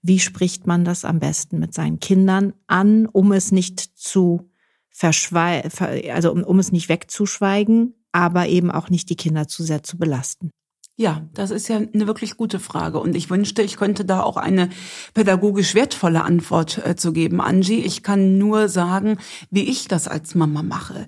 Wie 0.01 0.19
spricht 0.19 0.65
man 0.65 0.85
das 0.85 1.03
am 1.03 1.19
besten 1.19 1.59
mit 1.59 1.73
seinen 1.73 1.99
Kindern 1.99 2.53
an, 2.67 3.05
um 3.05 3.31
es 3.33 3.51
nicht 3.51 3.79
zu 3.79 4.48
verschweigen, 4.89 5.71
also 6.11 6.31
um, 6.31 6.43
um 6.43 6.59
es 6.59 6.71
nicht 6.71 6.89
wegzuschweigen, 6.89 7.95
aber 8.11 8.47
eben 8.47 8.71
auch 8.71 8.89
nicht 8.89 9.09
die 9.09 9.15
Kinder 9.15 9.47
zu 9.47 9.63
sehr 9.63 9.83
zu 9.83 9.97
belasten. 9.97 10.51
Ja, 10.99 11.29
das 11.33 11.49
ist 11.49 11.69
ja 11.69 11.77
eine 11.77 12.07
wirklich 12.07 12.35
gute 12.35 12.59
Frage. 12.59 12.99
Und 12.99 13.15
ich 13.15 13.29
wünschte, 13.29 13.61
ich 13.61 13.77
könnte 13.77 14.03
da 14.03 14.21
auch 14.21 14.35
eine 14.35 14.67
pädagogisch 15.13 15.73
wertvolle 15.73 16.25
Antwort 16.25 16.85
äh, 16.85 16.97
zu 16.97 17.13
geben, 17.13 17.39
Angie. 17.39 17.79
Ich 17.79 18.03
kann 18.03 18.37
nur 18.37 18.67
sagen, 18.67 19.17
wie 19.49 19.63
ich 19.63 19.87
das 19.87 20.09
als 20.09 20.35
Mama 20.35 20.61
mache. 20.61 21.07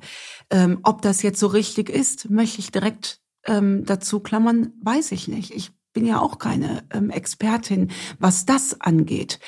Ähm, 0.49 0.79
ob 0.83 1.01
das 1.01 1.23
jetzt 1.23 1.41
so 1.41 1.47
richtig 1.47 1.89
ist, 1.89 2.29
möchte 2.29 2.59
ich 2.59 2.71
direkt 2.71 3.19
ähm, 3.45 3.83
dazu 3.83 4.21
klammern, 4.21 4.71
weiß 4.81 5.11
ich 5.11 5.27
nicht. 5.27 5.51
Ich 5.51 5.71
bin 5.91 6.05
ja 6.05 6.21
auch 6.21 6.39
keine 6.39 6.85
ähm, 6.93 7.09
Expertin, 7.09 7.91
was 8.17 8.45
das 8.45 8.79
angeht. 8.79 9.41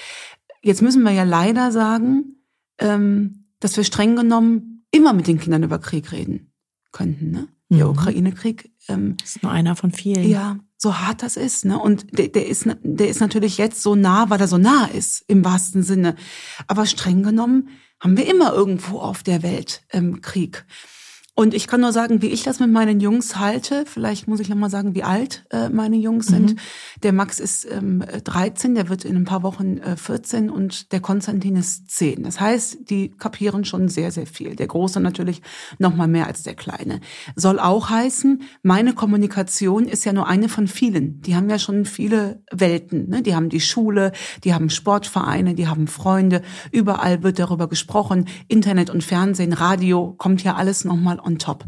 Jetzt 0.62 0.82
müssen 0.82 1.04
wir 1.04 1.12
ja 1.12 1.24
leider 1.24 1.72
sagen, 1.72 2.44
ähm, 2.80 3.43
dass 3.64 3.78
wir 3.78 3.84
streng 3.84 4.16
genommen 4.16 4.86
immer 4.92 5.14
mit 5.14 5.28
den 5.28 5.40
Kindern 5.40 5.64
über 5.64 5.80
Krieg 5.80 6.12
reden 6.12 6.52
könnten. 6.92 7.32
Ne? 7.32 7.48
Der 7.70 7.86
mhm. 7.86 7.92
Ukraine-Krieg. 7.92 8.72
Ähm, 8.88 9.18
ist 9.24 9.42
nur 9.42 9.52
einer 9.52 9.76
von 9.76 9.92
vielen. 9.92 10.28
Ja, 10.28 10.58
so 10.78 11.00
hart 11.00 11.24
das 11.24 11.38
ist. 11.38 11.66
Ne? 11.66 11.80
Und 11.80 12.18
der, 12.18 12.28
der, 12.28 12.48
ist, 12.48 12.68
der 12.84 13.08
ist 13.08 13.22
natürlich 13.22 13.58
jetzt 13.58 13.82
so 13.82 13.96
nah, 13.96 14.30
weil 14.30 14.42
er 14.42 14.48
so 14.48 14.58
nah 14.58 14.86
ist, 14.86 15.24
im 15.28 15.44
wahrsten 15.46 15.84
Sinne. 15.84 16.16
Aber 16.68 16.86
streng 16.86 17.24
genommen 17.24 17.70
haben 18.00 18.18
wir 18.18 18.30
immer 18.30 18.54
irgendwo 18.54 19.00
auf 19.00 19.24
der 19.24 19.44
Welt 19.44 19.84
ähm, 19.92 20.22
Krieg. 20.22 20.66
Und 21.36 21.56
ich 21.56 21.66
kann 21.66 21.82
nur 21.82 21.92
sagen, 21.92 22.22
wie 22.22 22.28
ich 22.28 22.44
das 22.44 22.60
mit 22.60 22.70
meinen 22.70 23.00
Jungs 23.00 23.40
halte. 23.40 23.86
Vielleicht 23.88 24.28
muss 24.28 24.40
ich 24.40 24.50
noch 24.50 24.56
mal 24.56 24.70
sagen, 24.70 24.94
wie 24.94 25.02
alt 25.02 25.46
äh, 25.50 25.68
meine 25.70 25.96
Jungs 25.96 26.30
mhm. 26.30 26.34
sind. 26.34 26.60
Der 27.02 27.12
Max 27.12 27.40
ist 27.40 27.66
ähm, 27.72 28.04
13, 28.24 28.76
der 28.76 28.88
wird 28.88 29.04
in 29.04 29.16
ein 29.16 29.24
paar 29.24 29.42
Wochen 29.42 29.80
äh, 29.80 29.98
14 29.98 30.52
und 30.52 30.92
der 30.92 31.00
Konstantin 31.00 31.56
ist 31.56 31.90
10. 31.90 32.22
Das 32.22 32.40
heißt, 32.40 32.88
die 32.88 33.10
kapieren 33.10 33.66
schon 33.66 33.90
sehr, 33.90 34.12
sehr 34.12 34.28
viel. 34.28 34.56
Der 34.56 34.68
Große 34.68 35.00
natürlich 35.00 35.42
noch 35.80 35.96
mal 35.96 36.08
mehr 36.08 36.28
als 36.28 36.44
der 36.44 36.54
Kleine. 36.54 37.00
Soll 37.36 37.60
auch 37.60 37.90
heißen, 37.90 38.44
meine 38.62 38.94
Kommunikation 38.94 39.88
ist 39.88 40.06
ja 40.06 40.14
nur 40.14 40.28
eine 40.28 40.50
von 40.50 40.68
vielen. 40.68 41.20
Die 41.22 41.36
haben 41.36 41.50
ja 41.50 41.58
schon 41.58 41.86
viele 41.86 42.44
Welten. 42.52 43.10
Ne? 43.10 43.24
Die 43.24 43.34
haben 43.34 43.50
die 43.50 43.62
Schule, 43.62 44.12
die 44.44 44.54
haben 44.54 44.70
Sportvereine, 44.70 45.56
die 45.56 45.68
haben 45.68 45.88
Freunde. 45.88 46.44
Überall 46.72 47.24
wird 47.24 47.40
darüber 47.40 47.68
gesprochen. 47.68 48.28
Internet 48.48 48.92
und 48.92 49.04
Fernsehen, 49.04 49.54
Radio, 49.54 50.14
kommt 50.16 50.44
ja 50.44 50.54
alles 50.54 50.86
noch 50.86 50.96
mal 50.96 51.23
on 51.24 51.38
top. 51.38 51.66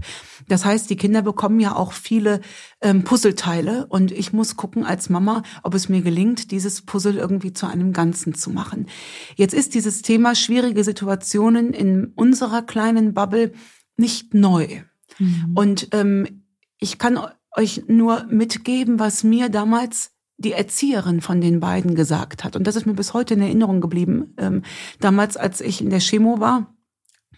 Das 0.47 0.65
heißt, 0.65 0.89
die 0.89 0.95
Kinder 0.95 1.21
bekommen 1.21 1.59
ja 1.59 1.75
auch 1.75 1.93
viele 1.93 2.41
ähm, 2.81 3.03
Puzzleteile 3.03 3.87
und 3.87 4.11
ich 4.11 4.33
muss 4.33 4.55
gucken 4.55 4.85
als 4.85 5.09
Mama, 5.09 5.43
ob 5.63 5.73
es 5.73 5.89
mir 5.89 6.01
gelingt, 6.01 6.51
dieses 6.51 6.81
Puzzle 6.81 7.17
irgendwie 7.17 7.53
zu 7.53 7.67
einem 7.67 7.93
Ganzen 7.93 8.35
zu 8.35 8.49
machen. 8.49 8.87
Jetzt 9.35 9.53
ist 9.53 9.73
dieses 9.75 10.01
Thema 10.01 10.35
schwierige 10.35 10.83
Situationen 10.83 11.73
in 11.73 12.11
unserer 12.15 12.61
kleinen 12.61 13.13
Bubble 13.13 13.53
nicht 13.97 14.33
neu. 14.33 14.81
Mhm. 15.19 15.51
Und 15.55 15.87
ähm, 15.91 16.43
ich 16.79 16.97
kann 16.97 17.19
euch 17.55 17.83
nur 17.87 18.25
mitgeben, 18.29 18.99
was 18.99 19.23
mir 19.23 19.49
damals 19.49 20.11
die 20.37 20.51
Erzieherin 20.51 21.21
von 21.21 21.39
den 21.39 21.59
beiden 21.59 21.95
gesagt 21.95 22.43
hat. 22.43 22.55
Und 22.55 22.67
das 22.67 22.75
ist 22.75 22.85
mir 22.85 22.93
bis 22.93 23.13
heute 23.13 23.35
in 23.35 23.41
Erinnerung 23.41 23.79
geblieben. 23.79 24.33
Ähm, 24.37 24.63
damals, 24.99 25.37
als 25.37 25.61
ich 25.61 25.81
in 25.81 25.89
der 25.89 25.99
Chemo 25.99 26.39
war, 26.39 26.74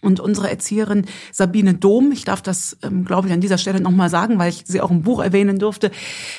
und 0.00 0.20
unsere 0.20 0.50
Erzieherin 0.50 1.06
Sabine 1.32 1.74
Dom, 1.74 2.12
ich 2.12 2.24
darf 2.24 2.42
das, 2.42 2.76
ähm, 2.82 3.04
glaube 3.04 3.28
ich, 3.28 3.34
an 3.34 3.40
dieser 3.40 3.58
Stelle 3.58 3.80
nochmal 3.80 4.10
sagen, 4.10 4.38
weil 4.38 4.50
ich 4.50 4.64
sie 4.66 4.80
auch 4.80 4.90
im 4.90 5.02
Buch 5.02 5.20
erwähnen 5.22 5.58
durfte, 5.58 5.90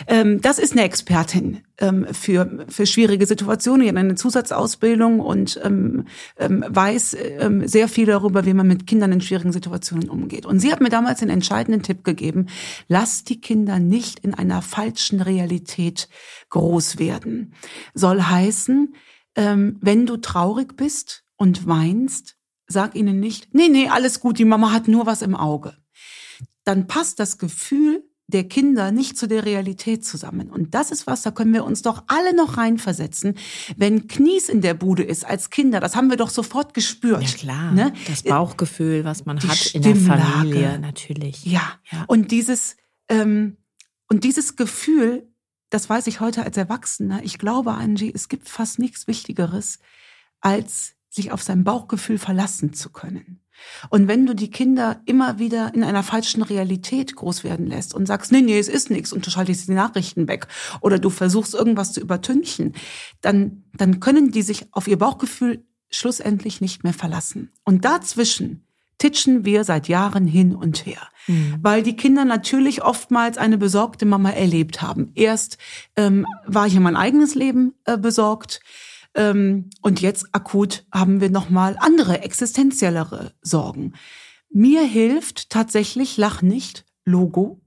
ähm, 0.08 0.42
das 0.42 0.60
ist 0.60 0.74
eine 0.74 0.84
Expertin 0.84 1.62
ähm, 1.80 2.08
für, 2.12 2.66
für 2.68 2.86
schwierige 2.86 3.26
Situationen, 3.26 3.82
die 3.82 3.90
hat 3.90 3.98
eine 3.98 4.16
Zusatzausbildung 4.16 5.20
und 5.20 5.60
ähm, 5.64 6.06
ähm, 6.38 6.64
weiß 6.68 7.18
ähm, 7.40 7.68
sehr 7.68 7.88
viel 7.88 8.06
darüber, 8.06 8.46
wie 8.46 8.54
man 8.54 8.68
mit 8.68 8.88
Kindern 8.88 9.12
in 9.12 9.22
schwierigen 9.22 9.52
Situationen 9.52 10.10
umgeht. 10.10 10.46
Und 10.46 10.60
sie 10.60 10.72
hat 10.72 10.82
mir 10.82 10.90
damals 10.90 11.20
den 11.20 11.30
entscheidenden 11.30 11.84
Tipp 11.84 12.04
gegeben, 12.04 12.48
lass 12.88 13.24
die 13.24 13.42
Kinder 13.42 13.80
nicht 13.80 14.20
in 14.20 14.34
einer 14.34 14.62
falschen 14.62 15.22
Realität 15.22 16.10
groß 16.50 17.00
werden. 17.00 17.54
Soll 17.94 18.22
heißen, 18.22 18.94
ähm, 19.36 19.78
wenn 19.82 20.06
du 20.06 20.18
traurig 20.18 20.76
bist 20.76 21.24
und 21.38 21.68
weinst, 21.68 22.36
sag 22.70 22.96
ihnen 22.96 23.20
nicht, 23.20 23.54
nee, 23.54 23.68
nee, 23.68 23.90
alles 23.90 24.22
gut, 24.22 24.40
die 24.40 24.46
Mama 24.46 24.72
hat 24.72 24.88
nur 24.88 25.06
was 25.06 25.22
im 25.22 25.36
Auge. 25.36 25.76
Dann 26.64 26.88
passt 26.88 27.20
das 27.20 27.38
Gefühl 27.38 28.04
der 28.28 28.48
Kinder 28.48 28.92
nicht 28.92 29.18
zu 29.18 29.28
der 29.28 29.44
Realität 29.44 30.06
zusammen. 30.06 30.52
Und 30.52 30.76
das 30.76 30.92
ist 30.92 31.08
was, 31.08 31.24
da 31.24 31.32
können 31.32 31.52
wir 31.52 31.66
uns 31.66 31.82
doch 31.82 32.04
alle 32.06 32.36
noch 32.36 32.58
reinversetzen. 32.58 33.36
Wenn 33.76 34.08
Knies 34.08 34.50
in 34.50 34.62
der 34.62 34.76
Bude 34.76 35.02
ist 35.02 35.26
als 35.26 35.50
Kinder, 35.50 35.80
das 35.80 35.96
haben 35.96 36.12
wir 36.12 36.18
doch 36.18 36.30
sofort 36.30 36.76
gespürt. 36.76 37.24
Ja 37.24 37.30
klar, 37.30 37.72
ne? 37.72 37.92
das 38.08 38.22
Bauchgefühl, 38.22 39.04
was 39.04 39.26
man 39.26 39.38
Die 39.38 39.48
hat 39.48 39.58
Stimmlage. 39.58 39.90
in 39.90 40.06
der 40.06 40.16
Familie, 40.16 40.80
natürlich. 40.80 41.44
Ja, 41.44 41.80
ja. 41.92 42.06
und 42.08 42.30
dieses 42.30 42.78
ähm, 43.10 43.58
und 44.08 44.24
dieses 44.24 44.56
Gefühl, 44.56 45.28
das 45.72 45.90
weiß 45.90 46.06
ich 46.08 46.20
heute 46.20 46.44
als 46.44 46.58
Erwachsener. 46.58 47.22
Ich 47.24 47.40
glaube, 47.40 47.74
Angie, 47.74 48.12
es 48.14 48.30
gibt 48.30 48.48
fast 48.48 48.78
nichts 48.78 49.08
Wichtigeres 49.08 49.80
als 50.40 50.94
sich 51.10 51.32
auf 51.32 51.42
sein 51.42 51.64
Bauchgefühl 51.64 52.18
verlassen 52.18 52.74
zu 52.74 52.90
können. 52.90 53.42
Und 53.90 54.08
wenn 54.08 54.26
du 54.26 54.34
die 54.34 54.50
Kinder 54.50 55.02
immer 55.06 55.40
wieder 55.40 55.74
in 55.74 55.84
einer 55.84 56.04
falschen 56.04 56.42
Realität 56.42 57.16
groß 57.16 57.44
werden 57.44 57.68
lässt 57.68 57.94
und 57.94 58.06
sagst, 58.06 58.32
nee, 58.32 58.42
nee, 58.42 58.58
es 58.58 58.70
ist 58.70 58.90
nichts 58.90 59.12
und 59.12 59.26
du 59.26 59.32
schaltest 59.32 59.68
die 59.68 59.74
Nachrichten 59.74 60.28
weg 60.28 60.48
oder 60.82 61.00
du 61.00 61.10
versuchst 61.10 61.54
irgendwas 61.54 61.94
zu 61.94 62.00
übertünchen, 62.00 62.74
dann, 63.22 63.64
dann 63.74 64.00
können 64.00 64.32
die 64.32 64.42
sich 64.42 64.68
auf 64.72 64.88
ihr 64.88 64.98
Bauchgefühl 64.98 65.66
schlussendlich 65.90 66.62
nicht 66.62 66.84
mehr 66.84 66.94
verlassen. 66.94 67.52
Und 67.64 67.86
dazwischen 67.86 68.66
titschen 69.00 69.46
wir 69.46 69.64
seit 69.64 69.88
Jahren 69.88 70.28
hin 70.28 70.54
und 70.54 70.86
her, 70.86 71.02
mhm. 71.28 71.56
weil 71.62 71.84
die 71.84 71.96
Kinder 71.96 72.26
natürlich 72.26 72.84
oftmals 72.84 73.38
eine 73.38 73.58
besorgte 73.58 74.06
Mama 74.06 74.30
erlebt 74.30 74.82
haben. 74.82 75.12
Erst 75.16 75.58
ähm, 75.96 76.28
war 76.46 76.68
ich 76.68 76.76
in 76.76 76.84
mein 76.84 76.98
eigenes 76.98 77.34
Leben 77.34 77.74
äh, 77.86 77.98
besorgt, 77.98 78.60
und 79.16 80.02
jetzt 80.02 80.28
akut 80.34 80.86
haben 80.92 81.20
wir 81.20 81.30
nochmal 81.30 81.76
andere 81.80 82.22
existenziellere 82.22 83.34
Sorgen. 83.42 83.94
Mir 84.52 84.84
hilft 84.84 85.50
tatsächlich 85.50 86.18
Lach 86.18 86.42
nicht 86.42 86.86
Logo 87.06 87.62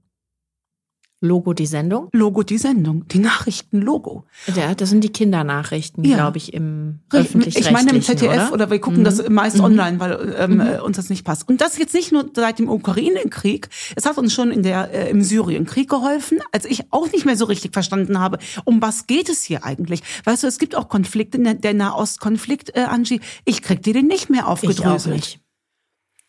Logo 1.23 1.53
die 1.53 1.67
Sendung? 1.67 2.09
Logo 2.11 2.43
die 2.43 2.57
Sendung, 2.57 3.07
die 3.07 3.19
Nachrichten-Logo. 3.19 4.25
Ja, 4.53 4.75
das 4.75 4.89
sind 4.89 5.05
die 5.05 5.09
Kindernachrichten, 5.09 6.03
ja. 6.03 6.17
glaube 6.17 6.37
ich, 6.37 6.53
im 6.53 6.99
öffentlich 7.13 7.57
Ich 7.57 7.71
meine 7.71 7.91
im 7.91 8.01
ZDF 8.01 8.47
oder, 8.47 8.53
oder 8.53 8.71
wir 8.71 8.79
gucken 8.79 8.99
mhm. 8.99 9.03
das 9.05 9.29
meist 9.29 9.57
mhm. 9.57 9.63
online, 9.63 9.99
weil 10.01 10.35
ähm, 10.37 10.55
mhm. 10.55 10.59
Äh, 10.59 10.79
uns 10.81 10.97
das 10.97 11.09
nicht 11.09 11.23
passt. 11.23 11.47
Und 11.47 11.61
das 11.61 11.77
jetzt 11.77 11.93
nicht 11.93 12.11
nur 12.11 12.29
seit 12.35 12.59
dem 12.59 12.67
Ukraine-Krieg. 12.67 13.69
Es 13.95 14.05
hat 14.05 14.17
uns 14.17 14.33
schon 14.33 14.51
in 14.51 14.63
der 14.63 14.91
äh, 14.91 15.09
im 15.09 15.21
Syrien-Krieg 15.21 15.89
geholfen, 15.89 16.39
als 16.51 16.65
ich 16.65 16.91
auch 16.91 17.09
nicht 17.09 17.23
mehr 17.23 17.37
so 17.37 17.45
richtig 17.45 17.71
verstanden 17.71 18.19
habe, 18.19 18.37
um 18.65 18.81
was 18.81 19.07
geht 19.07 19.29
es 19.29 19.43
hier 19.43 19.63
eigentlich. 19.63 20.01
Weißt 20.25 20.43
du, 20.43 20.47
es 20.47 20.59
gibt 20.59 20.75
auch 20.75 20.89
Konflikte, 20.89 21.39
der 21.39 21.73
Nahostkonflikt, 21.73 22.75
äh, 22.75 22.81
Angie. 22.81 23.21
Ich 23.45 23.61
krieg 23.61 23.81
dir 23.81 23.93
den 23.93 24.07
nicht 24.07 24.29
mehr 24.29 24.49
aufgedröselt. 24.49 24.83
Ich 24.85 25.11
auch 25.11 25.15
nicht. 25.15 25.39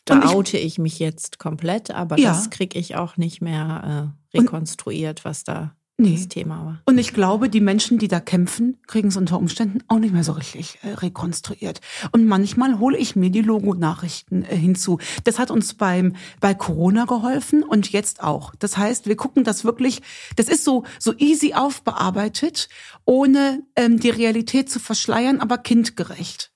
Da 0.05 0.19
ich, 0.19 0.25
oute 0.25 0.57
ich 0.57 0.77
mich 0.77 0.99
jetzt 0.99 1.39
komplett, 1.39 1.89
aber 1.89 2.19
ja. 2.19 2.29
das 2.29 2.51
kriege 2.51 2.77
ich 2.77 2.95
auch 2.95 3.17
nicht 3.17 3.41
mehr 3.41 4.13
äh, 4.13 4.24
rekonstruiert, 4.41 5.25
was 5.25 5.43
da 5.43 5.75
nee. 5.97 6.15
das 6.15 6.27
Thema 6.27 6.65
war. 6.65 6.81
Und 6.85 6.97
ich 6.97 7.13
glaube, 7.13 7.49
die 7.49 7.61
Menschen, 7.61 7.97
die 7.97 8.07
da 8.07 8.19
kämpfen, 8.19 8.77
kriegen 8.87 9.09
es 9.09 9.17
unter 9.17 9.37
Umständen 9.37 9.79
auch 9.87 9.99
nicht 9.99 10.13
mehr 10.13 10.23
so 10.23 10.33
richtig 10.33 10.79
äh, 10.83 10.93
rekonstruiert. 10.93 11.81
Und 12.11 12.25
manchmal 12.25 12.79
hole 12.79 12.97
ich 12.97 13.15
mir 13.15 13.29
die 13.29 13.41
Logonachrichten 13.41 14.43
äh, 14.43 14.55
hinzu. 14.55 14.99
Das 15.23 15.39
hat 15.39 15.51
uns 15.51 15.73
beim 15.73 16.15
bei 16.39 16.53
Corona 16.53 17.05
geholfen 17.05 17.63
und 17.63 17.91
jetzt 17.91 18.23
auch. 18.23 18.53
Das 18.55 18.77
heißt, 18.77 19.07
wir 19.07 19.15
gucken 19.15 19.43
das 19.43 19.63
wirklich. 19.63 20.01
Das 20.35 20.47
ist 20.47 20.63
so 20.63 20.83
so 20.99 21.13
easy 21.17 21.53
aufbearbeitet, 21.53 22.69
ohne 23.05 23.63
ähm, 23.75 23.99
die 23.99 24.09
Realität 24.09 24.69
zu 24.69 24.79
verschleiern, 24.79 25.39
aber 25.39 25.57
kindgerecht. 25.57 26.51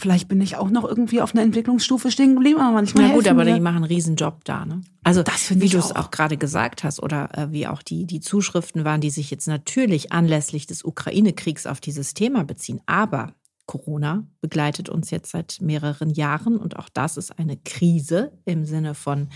Vielleicht 0.00 0.28
bin 0.28 0.40
ich 0.40 0.56
auch 0.56 0.70
noch 0.70 0.84
irgendwie 0.84 1.20
auf 1.20 1.34
einer 1.34 1.42
Entwicklungsstufe 1.42 2.10
stehen 2.10 2.34
geblieben, 2.34 2.58
aber 2.58 2.72
manchmal. 2.72 3.08
Na 3.08 3.14
gut, 3.14 3.28
aber 3.28 3.44
mir. 3.44 3.54
die 3.54 3.60
machen 3.60 3.76
einen 3.76 3.84
Riesenjob 3.84 4.44
da, 4.44 4.64
ne? 4.64 4.80
Also, 5.02 5.22
das 5.22 5.60
wie 5.60 5.68
du 5.68 5.78
es 5.78 5.92
auch, 5.92 6.06
auch 6.06 6.10
gerade 6.10 6.38
gesagt 6.38 6.84
hast, 6.84 7.02
oder 7.02 7.36
äh, 7.36 7.52
wie 7.52 7.66
auch 7.66 7.82
die, 7.82 8.06
die 8.06 8.20
Zuschriften 8.20 8.84
waren, 8.84 9.02
die 9.02 9.10
sich 9.10 9.30
jetzt 9.30 9.46
natürlich 9.46 10.10
anlässlich 10.10 10.66
des 10.66 10.84
Ukraine-Kriegs 10.84 11.66
auf 11.66 11.80
dieses 11.80 12.14
Thema 12.14 12.44
beziehen. 12.44 12.80
Aber 12.86 13.34
Corona 13.70 14.24
begleitet 14.40 14.88
uns 14.88 15.12
jetzt 15.12 15.30
seit 15.30 15.58
mehreren 15.60 16.10
Jahren 16.10 16.56
und 16.56 16.76
auch 16.76 16.88
das 16.88 17.16
ist 17.16 17.38
eine 17.38 17.56
Krise 17.56 18.32
im 18.44 18.64
Sinne 18.64 18.96
von 18.96 19.28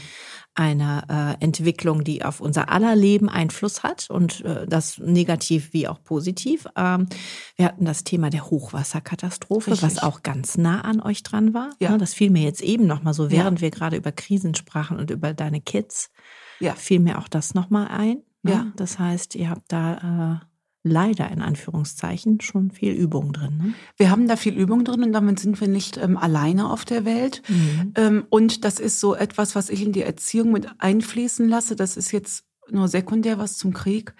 einer 0.56 1.36
äh, 1.40 1.44
Entwicklung, 1.44 2.02
die 2.02 2.24
auf 2.24 2.40
unser 2.40 2.68
aller 2.68 2.96
Leben 2.96 3.28
Einfluss 3.28 3.84
hat 3.84 4.10
und 4.10 4.44
äh, 4.44 4.66
das 4.66 4.98
negativ 4.98 5.72
wie 5.72 5.86
auch 5.86 6.02
positiv. 6.02 6.66
Ähm, 6.74 7.06
wir 7.54 7.66
hatten 7.66 7.84
das 7.84 8.02
Thema 8.02 8.28
der 8.28 8.50
Hochwasserkatastrophe, 8.50 9.70
Richtig. 9.70 9.86
was 9.88 10.02
auch 10.02 10.24
ganz 10.24 10.58
nah 10.58 10.80
an 10.80 11.00
euch 11.00 11.22
dran 11.22 11.54
war. 11.54 11.70
Ja. 11.78 11.96
Das 11.96 12.12
fiel 12.12 12.30
mir 12.30 12.42
jetzt 12.42 12.60
eben 12.60 12.88
nochmal 12.88 13.14
so, 13.14 13.30
während 13.30 13.60
ja. 13.60 13.62
wir 13.62 13.70
gerade 13.70 13.96
über 13.96 14.10
Krisen 14.10 14.56
sprachen 14.56 14.98
und 14.98 15.12
über 15.12 15.32
deine 15.32 15.60
Kids, 15.60 16.10
ja. 16.58 16.74
fiel 16.74 16.98
mir 16.98 17.20
auch 17.20 17.28
das 17.28 17.54
nochmal 17.54 17.86
ein. 17.86 18.24
Ne? 18.42 18.50
Ja. 18.50 18.72
Das 18.74 18.98
heißt, 18.98 19.36
ihr 19.36 19.48
habt 19.48 19.70
da 19.70 20.40
äh, 20.42 20.53
leider 20.84 21.30
in 21.30 21.40
Anführungszeichen 21.40 22.40
schon 22.42 22.70
viel 22.70 22.92
Übung 22.92 23.32
drin. 23.32 23.56
Ne? 23.56 23.74
Wir 23.96 24.10
haben 24.10 24.28
da 24.28 24.36
viel 24.36 24.54
Übung 24.54 24.84
drin 24.84 25.02
und 25.02 25.12
damit 25.12 25.40
sind 25.40 25.60
wir 25.60 25.66
nicht 25.66 25.96
ähm, 25.96 26.18
alleine 26.18 26.70
auf 26.70 26.84
der 26.84 27.06
Welt. 27.06 27.42
Mhm. 27.48 27.92
Ähm, 27.96 28.26
und 28.28 28.64
das 28.64 28.78
ist 28.78 29.00
so 29.00 29.14
etwas, 29.14 29.56
was 29.56 29.70
ich 29.70 29.82
in 29.82 29.92
die 29.92 30.02
Erziehung 30.02 30.52
mit 30.52 30.68
einfließen 30.78 31.48
lasse. 31.48 31.74
Das 31.74 31.96
ist 31.96 32.12
jetzt 32.12 32.44
nur 32.70 32.86
sekundär 32.88 33.38
was 33.38 33.56
zum 33.56 33.72
Krieg. 33.72 34.14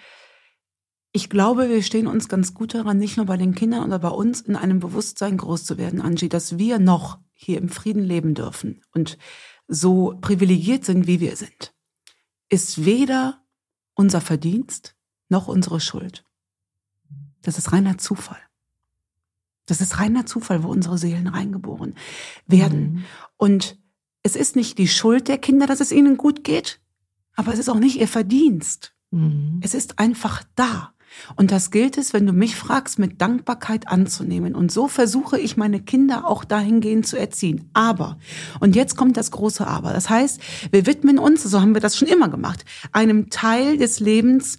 ich 1.11 1.29
glaube, 1.29 1.69
wir 1.69 1.81
stehen 1.81 2.07
uns 2.07 2.27
ganz 2.27 2.53
gut 2.53 2.73
daran, 2.73 2.97
nicht 2.97 3.15
nur 3.15 3.25
bei 3.25 3.37
den 3.37 3.55
Kindern 3.55 3.85
oder 3.85 3.99
bei 3.99 4.09
uns 4.09 4.41
in 4.41 4.57
einem 4.57 4.79
Bewusstsein 4.79 5.37
groß 5.37 5.63
zu 5.63 5.77
werden, 5.77 6.01
Angie, 6.01 6.27
dass 6.27 6.57
wir 6.57 6.77
noch 6.77 7.19
hier 7.31 7.57
im 7.57 7.69
Frieden 7.69 8.03
leben 8.03 8.33
dürfen 8.33 8.81
und 8.93 9.17
so 9.67 10.17
privilegiert 10.19 10.83
sind, 10.83 11.07
wie 11.07 11.19
wir 11.21 11.35
sind, 11.37 11.73
ist 12.49 12.85
weder 12.85 13.41
unser 13.93 14.19
Verdienst 14.19 14.95
noch 15.29 15.47
unsere 15.47 15.79
Schuld. 15.79 16.24
Das 17.45 17.57
ist 17.57 17.71
reiner 17.71 17.97
Zufall. 17.97 18.39
Das 19.67 19.81
ist 19.81 19.99
reiner 19.99 20.25
Zufall, 20.25 20.63
wo 20.63 20.67
unsere 20.67 20.97
Seelen 20.97 21.27
reingeboren 21.27 21.95
werden. 22.47 22.93
Mhm. 22.93 23.03
Und 23.37 23.77
es 24.23 24.35
ist 24.35 24.55
nicht 24.55 24.77
die 24.77 24.87
Schuld 24.87 25.27
der 25.27 25.37
Kinder, 25.37 25.67
dass 25.67 25.79
es 25.79 25.91
ihnen 25.91 26.17
gut 26.17 26.43
geht, 26.43 26.81
aber 27.35 27.53
es 27.53 27.59
ist 27.59 27.69
auch 27.69 27.79
nicht 27.79 27.99
ihr 27.99 28.07
Verdienst. 28.07 28.95
Mhm. 29.11 29.59
Es 29.61 29.73
ist 29.73 29.99
einfach 29.99 30.43
da. 30.55 30.93
Und 31.35 31.51
das 31.51 31.71
gilt 31.71 31.97
es, 31.97 32.13
wenn 32.13 32.25
du 32.25 32.33
mich 32.33 32.55
fragst, 32.55 32.99
mit 32.99 33.21
Dankbarkeit 33.21 33.87
anzunehmen. 33.87 34.55
Und 34.55 34.71
so 34.71 34.87
versuche 34.87 35.39
ich 35.39 35.55
meine 35.55 35.79
Kinder 35.79 36.27
auch 36.27 36.43
dahingehend 36.43 37.07
zu 37.07 37.17
erziehen. 37.17 37.69
Aber, 37.73 38.17
und 38.59 38.75
jetzt 38.75 38.97
kommt 38.97 39.15
das 39.15 39.31
große 39.31 39.65
Aber. 39.65 39.93
Das 39.93 40.09
heißt, 40.09 40.41
wir 40.71 40.85
widmen 40.85 41.19
uns, 41.19 41.43
so 41.43 41.61
haben 41.61 41.73
wir 41.73 41.81
das 41.81 41.95
schon 41.95 42.07
immer 42.07 42.27
gemacht, 42.27 42.65
einem 42.91 43.29
Teil 43.29 43.77
des 43.77 43.99
Lebens 43.99 44.57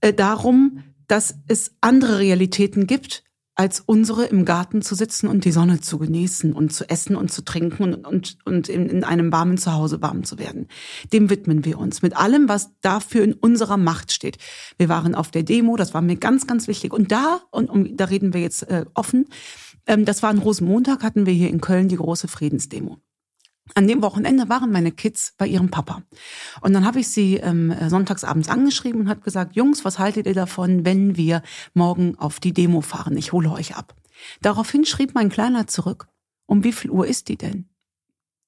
äh, 0.00 0.12
darum, 0.12 0.82
dass 1.08 1.36
es 1.48 1.72
andere 1.80 2.18
Realitäten 2.18 2.86
gibt, 2.86 3.24
als 3.56 3.80
unsere 3.80 4.24
im 4.24 4.44
Garten 4.44 4.82
zu 4.82 4.94
sitzen 4.94 5.28
und 5.28 5.44
die 5.44 5.52
Sonne 5.52 5.80
zu 5.80 5.98
genießen 5.98 6.52
und 6.52 6.72
zu 6.72 6.88
essen 6.90 7.14
und 7.14 7.30
zu 7.30 7.42
trinken 7.42 7.94
und, 7.94 8.06
und, 8.06 8.38
und 8.44 8.68
in, 8.68 8.88
in 8.88 9.04
einem 9.04 9.30
warmen 9.30 9.58
Zuhause 9.58 10.02
warm 10.02 10.24
zu 10.24 10.38
werden. 10.38 10.66
Dem 11.12 11.30
widmen 11.30 11.64
wir 11.64 11.78
uns 11.78 12.02
mit 12.02 12.16
allem, 12.16 12.48
was 12.48 12.72
dafür 12.80 13.22
in 13.22 13.32
unserer 13.32 13.76
Macht 13.76 14.12
steht. 14.12 14.38
Wir 14.76 14.88
waren 14.88 15.14
auf 15.14 15.30
der 15.30 15.44
Demo, 15.44 15.76
das 15.76 15.94
war 15.94 16.02
mir 16.02 16.16
ganz, 16.16 16.48
ganz 16.48 16.66
wichtig. 16.66 16.92
Und 16.92 17.12
da, 17.12 17.42
und 17.52 17.70
um, 17.70 17.96
da 17.96 18.06
reden 18.06 18.34
wir 18.34 18.40
jetzt 18.40 18.64
äh, 18.64 18.86
offen, 18.94 19.26
ähm, 19.86 20.04
das 20.04 20.22
war 20.22 20.30
ein 20.30 20.38
Rosenmontag, 20.38 21.04
hatten 21.04 21.26
wir 21.26 21.32
hier 21.32 21.50
in 21.50 21.60
Köln 21.60 21.88
die 21.88 21.96
große 21.96 22.26
Friedensdemo. 22.26 22.98
An 23.74 23.88
dem 23.88 24.02
Wochenende 24.02 24.48
waren 24.50 24.70
meine 24.70 24.92
Kids 24.92 25.32
bei 25.38 25.46
ihrem 25.46 25.70
Papa. 25.70 26.02
Und 26.60 26.74
dann 26.74 26.84
habe 26.84 27.00
ich 27.00 27.08
sie 27.08 27.36
ähm, 27.36 27.74
sonntagsabends 27.88 28.50
angeschrieben 28.50 29.00
und 29.00 29.08
habe 29.08 29.22
gesagt, 29.22 29.56
Jungs, 29.56 29.84
was 29.84 29.98
haltet 29.98 30.26
ihr 30.26 30.34
davon, 30.34 30.84
wenn 30.84 31.16
wir 31.16 31.42
morgen 31.72 32.18
auf 32.18 32.40
die 32.40 32.52
Demo 32.52 32.82
fahren? 32.82 33.16
Ich 33.16 33.32
hole 33.32 33.50
euch 33.50 33.74
ab. 33.74 33.94
Daraufhin 34.42 34.84
schrieb 34.84 35.14
mein 35.14 35.30
Kleiner 35.30 35.66
zurück, 35.66 36.08
um 36.46 36.62
wie 36.62 36.72
viel 36.72 36.90
Uhr 36.90 37.06
ist 37.06 37.28
die 37.28 37.36
denn? 37.36 37.68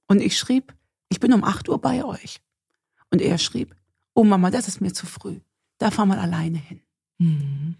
Und 0.06 0.20
ich 0.20 0.36
schrieb, 0.36 0.74
ich 1.08 1.18
bin 1.18 1.32
um 1.32 1.44
acht 1.44 1.68
Uhr 1.68 1.80
bei 1.80 2.04
euch. 2.04 2.42
Und 3.10 3.22
er 3.22 3.38
schrieb, 3.38 3.74
oh 4.14 4.24
Mama, 4.24 4.50
das 4.50 4.68
ist 4.68 4.80
mir 4.80 4.92
zu 4.92 5.06
früh. 5.06 5.40
Da 5.78 5.90
fahr 5.90 6.06
mal 6.06 6.18
alleine 6.18 6.58
hin. 6.58 6.82
Mhm. 7.18 7.76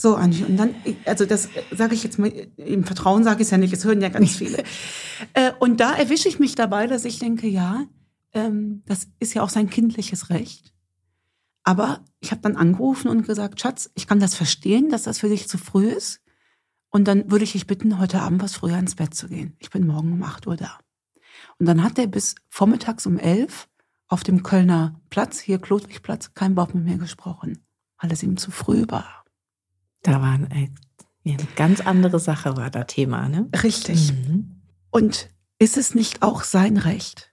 So, 0.00 0.16
Angie, 0.16 0.44
und 0.44 0.56
dann, 0.56 0.74
also 1.04 1.26
das 1.26 1.50
sage 1.72 1.94
ich 1.94 2.02
jetzt 2.02 2.18
mal, 2.18 2.28
im 2.56 2.84
Vertrauen 2.84 3.22
sage 3.22 3.42
ich 3.42 3.48
es 3.48 3.50
ja 3.50 3.58
nicht, 3.58 3.74
es 3.74 3.84
hören 3.84 4.00
ja 4.00 4.08
ganz 4.08 4.34
viele. 4.34 4.64
äh, 5.34 5.52
und 5.58 5.78
da 5.78 5.92
erwische 5.92 6.26
ich 6.26 6.38
mich 6.38 6.54
dabei, 6.54 6.86
dass 6.86 7.04
ich 7.04 7.18
denke, 7.18 7.46
ja, 7.46 7.84
ähm, 8.32 8.82
das 8.86 9.08
ist 9.18 9.34
ja 9.34 9.42
auch 9.42 9.50
sein 9.50 9.68
kindliches 9.68 10.30
Recht. 10.30 10.72
Aber 11.64 12.02
ich 12.20 12.30
habe 12.30 12.40
dann 12.40 12.56
angerufen 12.56 13.08
und 13.08 13.26
gesagt, 13.26 13.60
Schatz, 13.60 13.90
ich 13.94 14.06
kann 14.06 14.20
das 14.20 14.34
verstehen, 14.34 14.88
dass 14.88 15.02
das 15.02 15.18
für 15.18 15.28
dich 15.28 15.48
zu 15.48 15.58
früh 15.58 15.90
ist. 15.90 16.22
Und 16.88 17.06
dann 17.06 17.30
würde 17.30 17.44
ich 17.44 17.52
dich 17.52 17.66
bitten, 17.66 17.98
heute 17.98 18.22
Abend 18.22 18.42
was 18.42 18.54
früher 18.54 18.78
ins 18.78 18.94
Bett 18.94 19.12
zu 19.12 19.28
gehen. 19.28 19.54
Ich 19.58 19.68
bin 19.68 19.86
morgen 19.86 20.14
um 20.14 20.22
8 20.22 20.46
Uhr 20.46 20.56
da. 20.56 20.78
Und 21.58 21.66
dann 21.66 21.84
hat 21.84 21.98
er 21.98 22.06
bis 22.06 22.36
vormittags 22.48 23.04
um 23.04 23.18
11 23.18 23.68
auf 24.08 24.24
dem 24.24 24.42
Kölner 24.42 24.98
Platz, 25.10 25.40
hier 25.40 25.58
Klodwigplatz, 25.58 26.32
kein 26.32 26.56
Wort 26.56 26.74
mit 26.74 26.84
mir 26.84 26.96
gesprochen, 26.96 27.66
weil 28.00 28.10
es 28.10 28.22
ihm 28.22 28.38
zu 28.38 28.50
früh 28.50 28.86
war. 28.88 29.19
Da 30.02 30.20
war 30.20 30.32
ein, 30.32 30.74
eine 31.24 31.36
ganz 31.56 31.80
andere 31.80 32.18
Sache 32.18 32.56
war 32.56 32.70
da 32.70 32.84
Thema, 32.84 33.28
ne? 33.28 33.48
Richtig. 33.62 34.12
Mhm. 34.12 34.62
Und 34.90 35.28
ist 35.58 35.76
es 35.76 35.94
nicht 35.94 36.22
auch 36.22 36.42
sein 36.42 36.76
Recht, 36.76 37.32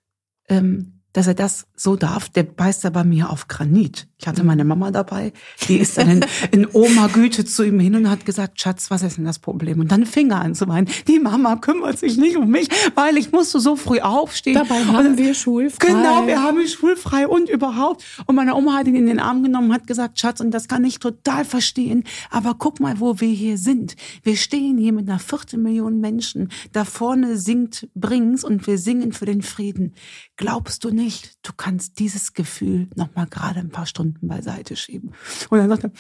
ähm, 0.50 1.02
dass 1.14 1.28
er 1.28 1.34
das 1.34 1.68
so 1.76 1.96
darf, 1.96 2.30
der 2.30 2.44
beißt 2.44 2.84
er 2.84 2.92
bei 2.92 3.04
mir 3.04 3.30
auf 3.30 3.48
Granit. 3.48 4.07
Ich 4.20 4.28
hatte 4.28 4.44
meine 4.44 4.66
Mama 4.66 4.90
dabei, 4.90 5.32
die 5.68 5.78
ist 5.78 6.00
dann 6.00 6.10
in, 6.10 6.26
in 6.52 6.68
Oma-Güte 6.74 7.46
zu 7.46 7.64
ihm 7.64 7.80
hin 7.80 7.94
und 7.94 8.10
hat 8.10 8.26
gesagt, 8.26 8.60
Schatz, 8.60 8.90
was 8.90 9.04
ist 9.04 9.18
denn 9.18 9.26
das 9.26 9.38
Problem? 9.38 9.80
Und 9.80 9.92
dann 9.92 10.08
fing 10.08 10.32
er 10.32 10.42
an 10.42 10.56
zu 10.56 10.66
meinen, 10.66 10.90
die 11.08 11.20
Mama 11.20 11.56
kümmert 11.58 12.00
sich 12.00 12.18
nicht 12.18 12.36
um 12.36 12.50
mich, 12.50 12.68
weil 12.96 13.16
ich 13.18 13.32
musste 13.32 13.60
so 13.60 13.76
früh 13.76 14.00
aufstehen. 14.00 14.56
Dabei 14.56 14.86
haben 14.86 15.12
und, 15.12 15.18
wir 15.20 15.36
schulfrei. 15.36 15.88
Genau, 15.90 16.26
wir 16.26 16.42
haben 16.42 16.68
schulfrei 16.68 17.28
und 17.28 17.48
überhaupt. 17.48 18.04
Und 18.26 18.36
meine 18.36 18.56
Oma 18.56 18.74
hat 18.74 18.88
ihn 18.88 18.96
in 18.96 19.06
den 19.06 19.20
Arm 19.20 19.44
genommen 19.44 19.68
und 19.68 19.76
hat 19.76 19.86
gesagt, 19.86 20.20
Schatz, 20.20 20.40
und 20.40 20.50
das 20.50 20.68
kann 20.68 20.84
ich 20.84 20.98
total 20.98 21.46
verstehen, 21.46 22.04
aber 22.32 22.56
guck 22.58 22.80
mal, 22.80 23.00
wo 23.00 23.20
wir 23.20 23.30
hier 23.30 23.60
sind. 23.60 23.96
Wir 24.24 24.36
stehen 24.36 24.80
hier 24.80 24.94
mit 24.94 25.08
einer 25.08 25.20
Viertelmillion 25.20 26.00
Menschen. 26.00 26.50
Da 26.74 26.86
vorne 26.86 27.38
singt 27.38 27.88
Brings 27.94 28.44
und 28.44 28.66
wir 28.66 28.80
singen 28.80 29.14
für 29.14 29.26
den 29.28 29.44
Frieden. 29.44 29.94
Glaubst 30.38 30.84
du 30.84 30.90
nicht, 30.90 31.36
du 31.44 31.52
kannst 31.56 32.00
dieses 32.00 32.34
Gefühl 32.34 32.88
noch 32.96 33.14
mal 33.14 33.28
gerade 33.28 33.60
ein 33.60 33.70
paar 33.70 33.86
Stunden 33.86 34.07
beiseite 34.22 34.76
schieben? 34.76 35.14
Und 35.50 35.60
dann 35.60 35.70
sagt 35.70 35.84
er, 35.86 35.92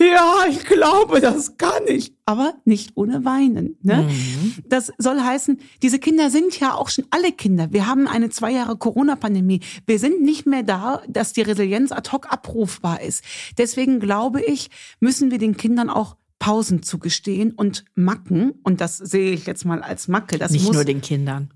ja, 0.00 0.44
ich 0.48 0.64
glaube, 0.64 1.20
das 1.20 1.56
kann 1.56 1.82
ich, 1.86 2.14
aber 2.24 2.54
nicht 2.64 2.92
ohne 2.94 3.24
weinen. 3.24 3.76
Ne? 3.82 4.08
Mhm. 4.08 4.54
Das 4.68 4.92
soll 4.98 5.20
heißen, 5.20 5.58
diese 5.82 5.98
Kinder 5.98 6.30
sind 6.30 6.58
ja 6.60 6.74
auch 6.74 6.88
schon 6.88 7.06
alle 7.10 7.32
Kinder. 7.32 7.72
Wir 7.72 7.86
haben 7.86 8.06
eine 8.06 8.30
zwei 8.30 8.52
Jahre 8.52 8.76
Corona-Pandemie. 8.76 9.60
Wir 9.86 9.98
sind 9.98 10.22
nicht 10.22 10.46
mehr 10.46 10.62
da, 10.62 11.02
dass 11.08 11.32
die 11.32 11.42
Resilienz 11.42 11.92
ad 11.92 12.10
hoc 12.12 12.32
abrufbar 12.32 13.02
ist. 13.02 13.24
Deswegen 13.56 14.00
glaube 14.00 14.42
ich, 14.42 14.70
müssen 15.00 15.30
wir 15.30 15.38
den 15.38 15.56
Kindern 15.56 15.90
auch 15.90 16.16
Pausen 16.38 16.82
zugestehen 16.82 17.52
und 17.52 17.84
Macken, 17.94 18.52
und 18.62 18.80
das 18.80 18.96
sehe 18.96 19.32
ich 19.32 19.46
jetzt 19.46 19.64
mal 19.64 19.82
als 19.82 20.08
Macke. 20.08 20.38
Das 20.38 20.52
nicht 20.52 20.64
muss, 20.66 20.74
nur 20.74 20.84
den 20.84 21.00
Kindern. 21.00 21.52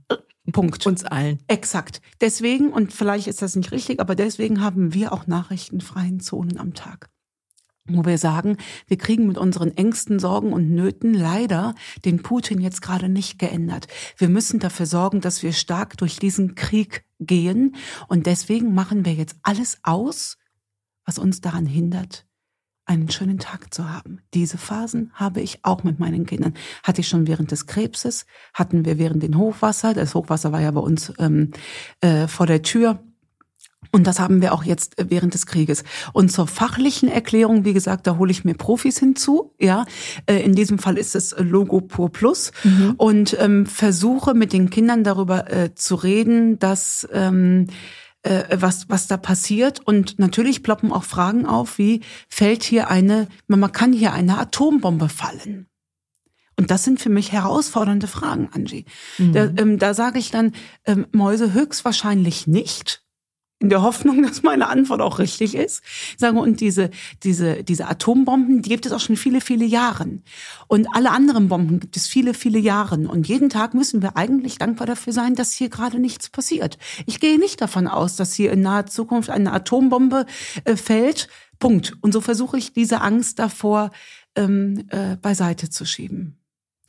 Punkt. 0.50 0.84
Uns 0.86 1.04
allen. 1.04 1.38
Exakt. 1.46 2.00
Deswegen, 2.20 2.72
und 2.72 2.92
vielleicht 2.92 3.28
ist 3.28 3.42
das 3.42 3.54
nicht 3.54 3.70
richtig, 3.70 4.00
aber 4.00 4.14
deswegen 4.16 4.60
haben 4.60 4.92
wir 4.92 5.12
auch 5.12 5.26
nachrichtenfreien 5.26 6.18
Zonen 6.18 6.58
am 6.58 6.74
Tag. 6.74 7.10
Wo 7.84 8.04
wir 8.04 8.18
sagen, 8.18 8.58
wir 8.86 8.96
kriegen 8.96 9.26
mit 9.26 9.38
unseren 9.38 9.76
Ängsten, 9.76 10.18
Sorgen 10.18 10.52
und 10.52 10.70
Nöten 10.70 11.14
leider 11.14 11.74
den 12.04 12.22
Putin 12.22 12.60
jetzt 12.60 12.80
gerade 12.80 13.08
nicht 13.08 13.38
geändert. 13.38 13.88
Wir 14.16 14.28
müssen 14.28 14.60
dafür 14.60 14.86
sorgen, 14.86 15.20
dass 15.20 15.42
wir 15.42 15.52
stark 15.52 15.96
durch 15.96 16.16
diesen 16.18 16.54
Krieg 16.54 17.04
gehen. 17.18 17.74
Und 18.08 18.26
deswegen 18.26 18.74
machen 18.74 19.04
wir 19.04 19.14
jetzt 19.14 19.36
alles 19.42 19.78
aus, 19.82 20.38
was 21.04 21.18
uns 21.18 21.40
daran 21.40 21.66
hindert, 21.66 22.24
einen 22.92 23.10
schönen 23.10 23.38
Tag 23.38 23.72
zu 23.72 23.90
haben. 23.90 24.20
Diese 24.34 24.58
Phasen 24.58 25.10
habe 25.14 25.40
ich 25.40 25.60
auch 25.62 25.82
mit 25.82 25.98
meinen 25.98 26.26
Kindern. 26.26 26.54
Hatte 26.82 27.00
ich 27.00 27.08
schon 27.08 27.26
während 27.26 27.50
des 27.50 27.66
Krebses, 27.66 28.26
hatten 28.52 28.84
wir 28.84 28.98
während 28.98 29.22
den 29.22 29.38
Hochwasser. 29.38 29.94
Das 29.94 30.14
Hochwasser 30.14 30.52
war 30.52 30.60
ja 30.60 30.70
bei 30.70 30.80
uns 30.80 31.12
ähm, 31.18 31.52
äh, 32.02 32.28
vor 32.28 32.46
der 32.46 32.62
Tür. 32.62 33.02
Und 33.90 34.06
das 34.06 34.20
haben 34.20 34.40
wir 34.40 34.52
auch 34.52 34.64
jetzt 34.64 34.98
äh, 34.98 35.06
während 35.08 35.32
des 35.32 35.46
Krieges. 35.46 35.84
Und 36.12 36.30
zur 36.30 36.46
fachlichen 36.46 37.08
Erklärung, 37.08 37.64
wie 37.64 37.72
gesagt, 37.72 38.06
da 38.06 38.18
hole 38.18 38.30
ich 38.30 38.44
mir 38.44 38.54
Profis 38.54 38.98
hinzu. 38.98 39.54
Ja, 39.58 39.86
äh, 40.26 40.42
in 40.42 40.54
diesem 40.54 40.78
Fall 40.78 40.98
ist 40.98 41.14
es 41.14 41.34
Logo 41.38 41.80
Pur 41.80 42.12
Plus 42.12 42.52
mhm. 42.62 42.94
und 42.98 43.36
ähm, 43.40 43.64
versuche 43.64 44.34
mit 44.34 44.52
den 44.52 44.68
Kindern 44.68 45.02
darüber 45.02 45.50
äh, 45.50 45.74
zu 45.74 45.94
reden, 45.94 46.58
dass 46.58 47.08
ähm, 47.12 47.68
äh, 48.22 48.44
was, 48.52 48.88
was 48.88 49.06
da 49.06 49.16
passiert. 49.16 49.80
Und 49.80 50.18
natürlich 50.18 50.62
ploppen 50.62 50.92
auch 50.92 51.04
Fragen 51.04 51.46
auf, 51.46 51.78
wie 51.78 52.02
fällt 52.28 52.62
hier 52.62 52.88
eine, 52.88 53.28
man 53.46 53.72
kann 53.72 53.92
hier 53.92 54.12
eine 54.12 54.38
Atombombe 54.38 55.08
fallen? 55.08 55.66
Und 56.58 56.70
das 56.70 56.84
sind 56.84 57.00
für 57.00 57.08
mich 57.08 57.32
herausfordernde 57.32 58.06
Fragen, 58.06 58.48
Angie. 58.52 58.84
Mhm. 59.18 59.32
Da, 59.32 59.44
ähm, 59.56 59.78
da 59.78 59.94
sage 59.94 60.18
ich 60.18 60.30
dann, 60.30 60.52
ähm, 60.84 61.06
Mäuse 61.12 61.52
höchstwahrscheinlich 61.52 62.46
nicht 62.46 63.01
in 63.62 63.68
der 63.68 63.82
Hoffnung, 63.82 64.22
dass 64.22 64.42
meine 64.42 64.68
Antwort 64.68 65.00
auch 65.00 65.18
richtig 65.18 65.54
ist. 65.54 65.82
Sagen 66.18 66.38
und 66.38 66.60
diese 66.60 66.90
diese 67.22 67.62
diese 67.62 67.88
Atombomben, 67.88 68.62
die 68.62 68.68
gibt 68.68 68.86
es 68.86 68.92
auch 68.92 69.00
schon 69.00 69.16
viele 69.16 69.40
viele 69.40 69.64
Jahren 69.64 70.22
und 70.66 70.88
alle 70.92 71.10
anderen 71.10 71.48
Bomben 71.48 71.80
gibt 71.80 71.96
es 71.96 72.06
viele 72.06 72.34
viele 72.34 72.58
Jahren 72.58 73.06
und 73.06 73.28
jeden 73.28 73.48
Tag 73.48 73.74
müssen 73.74 74.02
wir 74.02 74.16
eigentlich 74.16 74.58
dankbar 74.58 74.86
dafür 74.86 75.12
sein, 75.12 75.34
dass 75.34 75.52
hier 75.52 75.68
gerade 75.68 75.98
nichts 75.98 76.28
passiert. 76.28 76.76
Ich 77.06 77.20
gehe 77.20 77.38
nicht 77.38 77.60
davon 77.60 77.86
aus, 77.86 78.16
dass 78.16 78.34
hier 78.34 78.52
in 78.52 78.60
naher 78.60 78.86
Zukunft 78.86 79.30
eine 79.30 79.52
Atombombe 79.52 80.26
äh, 80.64 80.76
fällt. 80.76 81.28
Punkt. 81.58 81.94
Und 82.00 82.12
so 82.12 82.20
versuche 82.20 82.58
ich 82.58 82.72
diese 82.72 83.00
Angst 83.02 83.38
davor 83.38 83.92
ähm, 84.34 84.84
äh, 84.90 85.16
beiseite 85.16 85.70
zu 85.70 85.84
schieben. 85.84 86.41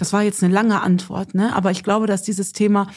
Das 0.04 0.12
war 0.12 0.22
jetzt 0.22 0.44
eine 0.44 0.54
lange 0.54 0.82
Antwort, 0.82 1.34
ne? 1.34 1.56
Aber 1.56 1.72
ich 1.72 1.82
glaube, 1.82 2.08
dass 2.08 2.24
dieses 2.24 2.52
Thema 2.52 2.88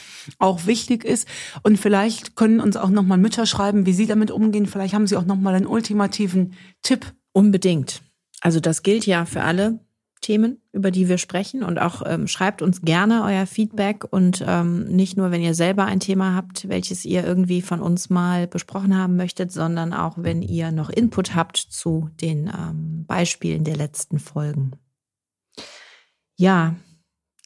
auch 0.41 0.67
wichtig 0.67 1.05
ist 1.05 1.29
und 1.63 1.79
vielleicht 1.79 2.35
können 2.35 2.59
uns 2.59 2.77
auch 2.77 2.91
nochmal 2.91 3.17
Mütter 3.17 3.47
schreiben, 3.47 3.87
wie 3.87 3.93
sie 3.93 4.09
damit 4.09 4.33
umgehen. 4.33 4.67
Vielleicht 4.67 4.93
haben 4.93 5.07
sie 5.07 5.17
auch 5.17 5.25
nochmal 5.25 5.55
einen 5.55 5.69
ultimativen 5.69 6.55
Tipp. 6.83 7.15
Unbedingt. 7.31 8.03
Also 8.41 8.59
das 8.59 8.83
gilt 8.83 9.07
ja 9.07 9.25
für 9.25 9.43
alle 9.43 9.79
Themen, 10.21 10.61
über 10.73 10.91
die 10.91 11.09
wir 11.09 11.19
sprechen. 11.19 11.63
Und 11.63 11.79
auch 11.79 12.03
ähm, 12.05 12.27
schreibt 12.27 12.61
uns 12.61 12.83
gerne 12.83 13.23
euer 13.23 13.47
Feedback 13.47 14.03
und 14.11 14.45
ähm, 14.45 14.87
nicht 14.87 15.17
nur, 15.17 15.31
wenn 15.31 15.43
ihr 15.43 15.55
selber 15.55 15.85
ein 15.85 16.01
Thema 16.01 16.35
habt, 16.35 16.69
welches 16.69 17.05
ihr 17.05 17.25
irgendwie 17.25 17.63
von 17.63 17.81
uns 17.81 18.11
mal 18.11 18.49
besprochen 18.49 18.99
haben 18.99 19.15
möchtet, 19.15 19.53
sondern 19.53 19.93
auch, 19.93 20.15
wenn 20.17 20.43
ihr 20.43 20.73
noch 20.73 20.91
Input 20.91 21.37
habt 21.37 21.57
zu 21.57 22.11
den 22.21 22.49
ähm, 22.49 23.05
Beispielen 23.07 23.63
der 23.63 23.77
letzten 23.77 24.19
Folgen. 24.19 24.73
Ja, 26.37 26.75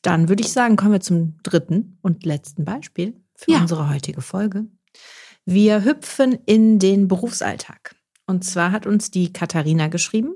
dann 0.03 0.29
würde 0.29 0.43
ich 0.43 0.53
sagen, 0.53 0.77
kommen 0.77 0.93
wir 0.93 1.01
zum 1.01 1.39
dritten 1.43 1.99
und 2.03 2.25
letzten 2.25 2.65
Beispiel 2.65 3.21
für 3.35 3.53
ja. 3.53 3.61
unsere 3.61 3.89
heutige 3.91 4.23
Folge. 4.23 4.67
Wir 5.45 5.85
hüpfen 5.85 6.39
in 6.47 6.79
den 6.79 7.09
Berufsalltag. 7.09 7.95
Und 8.27 8.45
zwar 8.45 8.73
hat 8.73 8.87
uns 8.87 9.11
die 9.11 9.33
Katharina 9.33 9.89
geschrieben 9.89 10.35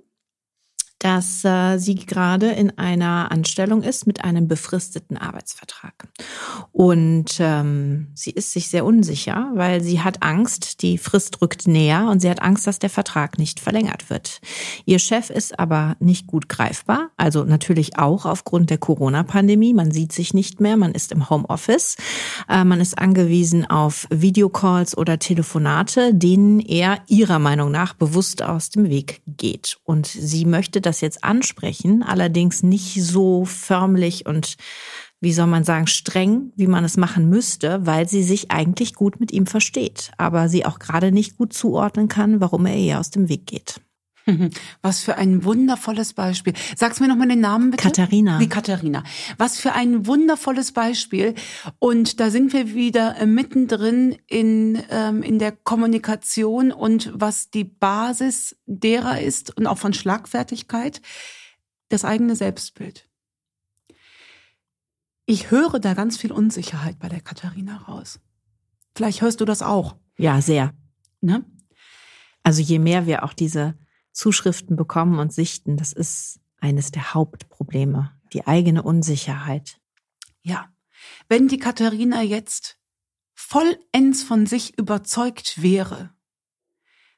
dass 1.05 1.45
äh, 1.45 1.77
sie 1.77 1.97
gerade 1.97 2.51
in 2.53 2.79
einer 2.79 3.31
Anstellung 3.31 3.83
ist 3.83 4.07
mit 4.07 4.25
einem 4.25 4.49
befristeten 4.49 5.19
Arbeitsvertrag. 5.19 6.09
Und 6.73 7.37
ähm, 7.41 8.09
sie 8.15 8.31
ist 8.31 8.53
sich 8.53 8.71
sehr 8.71 8.87
unsicher, 8.87 9.51
weil 9.55 9.83
sie 9.83 10.01
hat 10.01 10.23
Angst, 10.23 10.81
die 10.81 10.97
Frist 10.97 11.43
rückt 11.43 11.69
näher 11.69 12.09
und 12.11 12.21
sie 12.21 12.31
hat 12.31 12.41
Angst, 12.41 12.67
dass 12.67 12.79
der 12.79 12.89
Vertrag 12.89 13.39
nicht 13.39 13.61
verlängert 13.61 14.09
wird. 14.09 14.41
Ihr 14.87 14.99
Chef 14.99 15.29
ist 15.29 15.59
aber 15.59 15.97
nicht 16.01 16.27
gut 16.27 16.49
greifbar, 16.49 17.11
also 17.19 17.45
natürlich 17.45 17.99
auch 17.99 18.25
aufgrund 18.25 18.71
der 18.71 18.79
Corona-Pandemie. 18.79 19.75
Man 19.75 19.91
sieht 19.91 20.13
sich 20.13 20.33
nicht 20.33 20.63
mehr, 20.63 20.79
man 20.79 20.93
ist 20.93 21.13
im 21.13 21.29
Homeoffice, 21.29 21.97
äh, 22.49 22.65
man 22.65 22.81
ist 22.81 22.99
angewiesen 22.99 23.69
auf 23.69 24.07
Videocalls 24.09 24.97
oder 24.97 25.19
Telefonate, 25.19 26.15
denen 26.15 26.61
er 26.61 27.03
ihrer 27.09 27.39
Meinung 27.39 27.71
nach 27.71 27.93
bewusst 27.93 28.43
aus 28.43 28.71
dem 28.71 28.89
Weg 28.89 29.21
geht. 29.27 29.77
Und 29.85 30.07
sie 30.07 30.47
möchte, 30.47 30.81
dass 30.81 30.94
das 30.95 31.01
jetzt 31.01 31.25
ansprechen, 31.25 32.03
allerdings 32.05 32.63
nicht 32.63 33.03
so 33.03 33.45
förmlich 33.45 34.27
und 34.27 34.57
wie 35.21 35.33
soll 35.33 35.47
man 35.47 35.65
sagen, 35.65 35.87
streng, 35.87 36.53
wie 36.55 36.67
man 36.67 36.85
es 36.85 36.97
machen 36.97 37.29
müsste, 37.29 37.85
weil 37.87 38.09
sie 38.09 38.23
sich 38.23 38.51
eigentlich 38.51 38.95
gut 38.95 39.19
mit 39.21 39.33
ihm 39.33 39.47
versteht, 39.47 40.13
aber 40.19 40.49
sie 40.49 40.67
auch 40.67 40.79
gerade 40.79 41.13
nicht 41.13 41.37
gut 41.37 41.53
zuordnen 41.53 42.09
kann, 42.09 42.41
warum 42.41 42.67
er 42.67 42.77
ihr 42.77 43.01
aus 43.01 43.11
dem 43.11 43.29
Weg 43.29 43.47
geht. 43.47 43.81
Was 44.83 45.01
für 45.03 45.17
ein 45.17 45.45
wundervolles 45.45 46.15
Beispiel. 46.15 46.55
Sag's 46.77 47.01
mir 47.01 47.09
nochmal 47.09 47.29
den 47.29 47.41
Namen 47.41 47.71
bitte. 47.71 47.83
Katharina. 47.83 48.39
Die 48.39 48.49
Katharina. 48.49 49.05
Was 49.39 49.59
für 49.59 49.73
ein 49.73 50.07
wundervolles 50.07 50.73
Beispiel. 50.73 51.35
Und 51.79 52.21
da 52.21 52.31
sind 52.31 52.53
wir 52.53 52.75
wieder 52.75 53.17
äh, 53.19 53.27
mittendrin 53.27 54.17
in, 54.27 54.83
ähm, 54.91 55.23
in 55.23 55.39
der 55.39 55.53
Kommunikation 55.53 56.73
und 56.73 57.11
was 57.15 57.51
die 57.51 57.65
Basis 57.65 58.57
derer 58.67 59.21
ist 59.21 59.57
und 59.57 59.67
auch 59.67 59.79
von 59.79 59.93
Schlagfertigkeit, 59.93 61.03
das 61.89 62.05
eigene 62.05 62.37
Selbstbild. 62.37 63.09
Ich 65.27 65.51
höre 65.51 65.81
da 65.81 65.95
ganz 65.95 66.19
viel 66.19 66.33
Unsicherheit 66.33 66.99
bei 66.99 67.09
der 67.09 67.21
Katharina 67.21 67.79
raus. 67.89 68.21
Vielleicht 68.95 69.23
hörst 69.23 69.41
du 69.41 69.45
das 69.45 69.63
auch. 69.63 69.97
Ja, 70.17 70.41
sehr. 70.41 70.73
Ne? 71.21 71.45
Also 72.43 72.61
je 72.61 72.79
mehr 72.79 73.07
wir 73.07 73.25
auch 73.25 73.33
diese 73.33 73.75
Zuschriften 74.15 74.77
bekommen 74.77 75.19
und 75.19 75.33
sichten, 75.33 75.77
das 75.77 75.93
ist 75.93 76.41
eines 76.61 76.91
der 76.91 77.13
Hauptprobleme, 77.13 78.13
die 78.33 78.47
eigene 78.47 78.83
Unsicherheit. 78.83 79.81
Ja, 80.43 80.69
wenn 81.29 81.49
die 81.49 81.59
Katharina 81.59 82.23
jetzt 82.23 82.79
vollends 83.35 84.23
von 84.23 84.47
sich 84.47 84.79
überzeugt 84.79 85.61
wäre, 85.61 86.15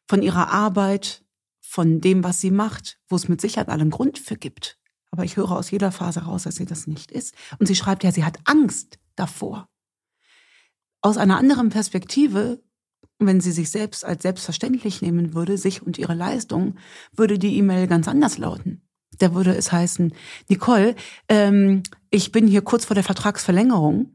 von 0.09 0.23
ihrer 0.23 0.51
Arbeit, 0.51 1.25
von 1.61 2.01
dem, 2.01 2.25
was 2.25 2.41
sie 2.41 2.51
macht, 2.51 2.99
wo 3.09 3.17
es 3.17 3.29
mit 3.29 3.41
Sicherheit 3.41 3.69
allen 3.69 3.91
Grund 3.91 4.19
für 4.19 4.37
gibt. 4.37 4.79
Aber 5.11 5.25
ich 5.25 5.37
höre 5.37 5.53
aus 5.53 5.71
jeder 5.71 5.93
Phase 5.93 6.21
raus, 6.21 6.45
dass 6.45 6.57
sie 6.57 6.67
das 6.67 6.87
nicht 6.87 7.11
ist. 7.11 7.35
Und 7.59 7.67
sie 7.67 7.77
schreibt 7.77 8.05
ja, 8.05 8.13
sie 8.13 8.25
hat 8.25 8.39
Angst 8.45 8.99
davor. 9.15 9.69
Aus 11.01 11.17
einer 11.17 11.39
anderen 11.39 11.69
Perspektive 11.69 12.63
wenn 13.19 13.41
sie 13.41 13.53
sich 13.53 13.71
selbst 13.71 14.05
als 14.05 14.23
selbstverständlich 14.23 15.01
nehmen 15.01 15.35
würde, 15.35 15.57
sich 15.57 15.83
und 15.83 15.99
ihre 15.99 16.15
Leistung, 16.15 16.77
würde 17.13 17.39
die 17.39 17.57
E-Mail 17.57 17.87
ganz 17.87 18.09
anders 18.09 18.39
lauten. 18.39 18.83
Da 19.19 19.35
würde 19.35 19.55
es 19.55 19.73
heißen, 19.73 20.13
Nicole, 20.49 20.95
ähm, 21.29 21.83
ich 22.11 22.33
bin 22.33 22.47
hier 22.47 22.63
kurz 22.63 22.85
vor 22.85 22.95
der 22.95 23.05
Vertragsverlängerung. 23.05 24.13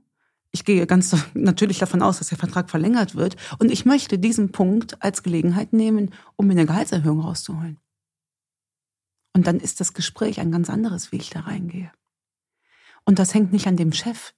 Ich 0.52 0.66
gehe 0.66 0.86
ganz 0.86 1.16
natürlich 1.34 1.80
davon 1.80 2.02
aus, 2.02 2.20
dass 2.20 2.30
der 2.30 2.38
Vertrag 2.38 2.70
verlängert 2.70 3.16
wird. 3.16 3.36
Und 3.58 3.72
ich 3.72 3.86
möchte 3.86 4.20
diesen 4.20 4.52
Punkt 4.52 5.02
als 5.02 5.24
Gelegenheit 5.24 5.74
nehmen, 5.74 6.14
um 6.36 6.48
mir 6.48 6.54
eine 6.54 6.66
Gehaltserhöhung 6.66 7.22
rauszuholen. 7.22 7.80
Und 9.34 9.48
dann 9.48 9.60
ist 9.60 9.80
das 9.80 9.94
Gespräch 9.94 10.40
ein 10.40 10.52
ganz 10.52 10.70
anderes, 10.70 11.12
wie 11.12 11.18
ich 11.18 11.30
da 11.30 11.42
reingehe. 11.42 11.92
Und 13.06 13.18
das 13.18 13.34
hängt 13.34 13.54
nicht 13.54 13.68
an 13.68 13.78
dem 13.78 13.94
Chef, 13.94 14.34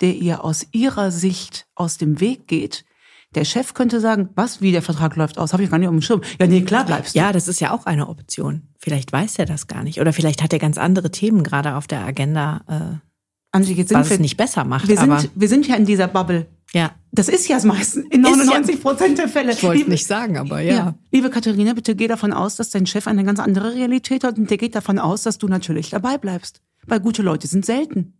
der 0.00 0.14
ihr 0.14 0.42
aus 0.44 0.66
ihrer 0.72 1.10
Sicht 1.10 1.68
aus 1.74 1.98
dem 1.98 2.20
Weg 2.20 2.48
geht, 2.48 2.84
der 3.34 3.44
Chef 3.44 3.74
könnte 3.74 4.00
sagen, 4.00 4.30
was, 4.34 4.62
wie 4.62 4.72
der 4.72 4.82
Vertrag 4.82 5.16
läuft 5.16 5.38
aus, 5.38 5.52
habe 5.52 5.62
ich 5.62 5.70
gar 5.70 5.78
nicht 5.78 5.88
auf 5.88 5.94
dem 5.94 6.02
Schirm. 6.02 6.22
Ja, 6.40 6.46
nee, 6.46 6.62
klar 6.62 6.84
bleibst 6.84 7.14
du. 7.14 7.18
Ja, 7.18 7.32
das 7.32 7.46
ist 7.46 7.60
ja 7.60 7.72
auch 7.72 7.84
eine 7.86 8.08
Option. 8.08 8.62
Vielleicht 8.78 9.12
weiß 9.12 9.38
er 9.38 9.46
das 9.46 9.66
gar 9.66 9.82
nicht. 9.82 10.00
Oder 10.00 10.12
vielleicht 10.12 10.42
hat 10.42 10.52
er 10.52 10.58
ganz 10.58 10.78
andere 10.78 11.10
Themen 11.10 11.42
gerade 11.42 11.74
auf 11.74 11.86
der 11.86 12.04
Agenda, 12.04 12.62
äh, 12.68 13.06
Anzi, 13.50 13.74
jetzt 13.74 13.92
was 13.92 14.08
wir, 14.08 14.14
es 14.14 14.20
nicht 14.20 14.36
besser 14.36 14.64
macht. 14.64 14.88
Wir 14.88 14.98
sind, 14.98 15.30
wir 15.34 15.48
sind 15.48 15.66
ja 15.66 15.76
in 15.76 15.84
dieser 15.84 16.08
Bubble. 16.08 16.46
Ja. 16.72 16.92
Das 17.12 17.28
ist 17.28 17.48
ja 17.48 17.56
das 17.56 17.64
meiste, 17.64 18.00
in 18.10 18.20
99 18.20 18.82
Prozent 18.82 19.18
der 19.18 19.28
Fälle. 19.28 19.52
Ich 19.52 19.62
wollte 19.62 19.88
nicht 19.88 20.06
sagen, 20.06 20.36
aber 20.36 20.60
ja. 20.60 20.74
ja. 20.74 20.94
Liebe 21.10 21.30
Katharina, 21.30 21.72
bitte 21.72 21.96
geh 21.96 22.06
davon 22.06 22.32
aus, 22.32 22.56
dass 22.56 22.70
dein 22.70 22.86
Chef 22.86 23.06
eine 23.06 23.24
ganz 23.24 23.40
andere 23.40 23.74
Realität 23.74 24.24
hat 24.24 24.38
und 24.38 24.50
der 24.50 24.58
geht 24.58 24.74
davon 24.74 24.98
aus, 24.98 25.22
dass 25.22 25.38
du 25.38 25.48
natürlich 25.48 25.90
dabei 25.90 26.18
bleibst. 26.18 26.60
Weil 26.86 27.00
gute 27.00 27.22
Leute 27.22 27.46
sind 27.46 27.64
selten. 27.64 28.14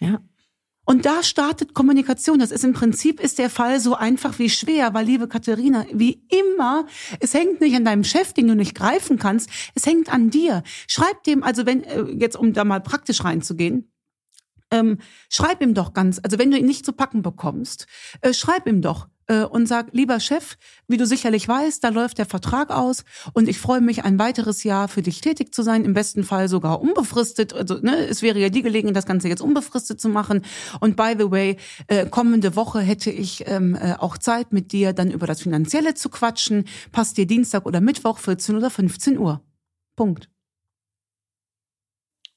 Ja. 0.00 0.20
Und 0.84 1.06
da 1.06 1.22
startet 1.22 1.74
Kommunikation. 1.74 2.40
Das 2.40 2.50
ist 2.50 2.64
im 2.64 2.72
Prinzip 2.72 3.20
ist 3.20 3.38
der 3.38 3.50
Fall 3.50 3.78
so 3.78 3.94
einfach 3.94 4.38
wie 4.38 4.50
schwer, 4.50 4.94
weil 4.94 5.06
liebe 5.06 5.28
Katharina, 5.28 5.86
wie 5.92 6.24
immer, 6.28 6.86
es 7.20 7.34
hängt 7.34 7.60
nicht 7.60 7.76
an 7.76 7.84
deinem 7.84 8.04
Chef, 8.04 8.32
den 8.32 8.48
du 8.48 8.56
nicht 8.56 8.74
greifen 8.74 9.18
kannst, 9.18 9.48
es 9.74 9.86
hängt 9.86 10.12
an 10.12 10.30
dir. 10.30 10.62
Schreib 10.88 11.22
dem, 11.24 11.44
also 11.44 11.66
wenn, 11.66 11.84
äh, 11.84 12.02
jetzt 12.18 12.36
um 12.36 12.52
da 12.52 12.64
mal 12.64 12.80
praktisch 12.80 13.22
reinzugehen, 13.22 13.92
ähm, 14.72 14.98
schreib 15.28 15.62
ihm 15.62 15.74
doch 15.74 15.92
ganz, 15.92 16.18
also 16.22 16.38
wenn 16.38 16.50
du 16.50 16.58
ihn 16.58 16.66
nicht 16.66 16.84
zu 16.84 16.92
packen 16.92 17.22
bekommst, 17.22 17.86
äh, 18.22 18.32
schreib 18.32 18.66
ihm 18.66 18.82
doch, 18.82 19.06
äh, 19.32 19.44
und 19.44 19.66
sag, 19.66 19.88
lieber 19.92 20.20
Chef, 20.20 20.56
wie 20.88 20.96
du 20.96 21.06
sicherlich 21.06 21.48
weißt, 21.48 21.82
da 21.82 21.88
läuft 21.88 22.18
der 22.18 22.26
Vertrag 22.26 22.70
aus 22.70 23.04
und 23.32 23.48
ich 23.48 23.58
freue 23.58 23.80
mich, 23.80 24.04
ein 24.04 24.18
weiteres 24.18 24.62
Jahr 24.62 24.88
für 24.88 25.02
dich 25.02 25.20
tätig 25.20 25.54
zu 25.54 25.62
sein, 25.62 25.84
im 25.84 25.94
besten 25.94 26.24
Fall 26.24 26.48
sogar 26.48 26.80
unbefristet. 26.80 27.54
Also 27.54 27.78
ne, 27.80 28.06
es 28.06 28.22
wäre 28.22 28.38
ja 28.38 28.50
die 28.50 28.62
Gelegenheit, 28.62 28.96
das 28.96 29.06
Ganze 29.06 29.28
jetzt 29.28 29.42
unbefristet 29.42 30.00
zu 30.00 30.08
machen. 30.08 30.42
Und 30.80 30.96
by 30.96 31.14
the 31.18 31.30
way, 31.30 31.56
äh, 31.86 32.06
kommende 32.06 32.56
Woche 32.56 32.80
hätte 32.80 33.10
ich 33.10 33.44
ähm, 33.46 33.74
äh, 33.74 33.94
auch 33.98 34.18
Zeit, 34.18 34.52
mit 34.52 34.72
dir 34.72 34.92
dann 34.92 35.10
über 35.10 35.26
das 35.26 35.40
Finanzielle 35.40 35.94
zu 35.94 36.08
quatschen. 36.10 36.64
Passt 36.90 37.16
dir 37.16 37.26
Dienstag 37.26 37.64
oder 37.66 37.80
Mittwoch, 37.80 38.18
14 38.18 38.56
oder 38.56 38.70
15 38.70 39.18
Uhr. 39.18 39.40
Punkt. 39.96 40.31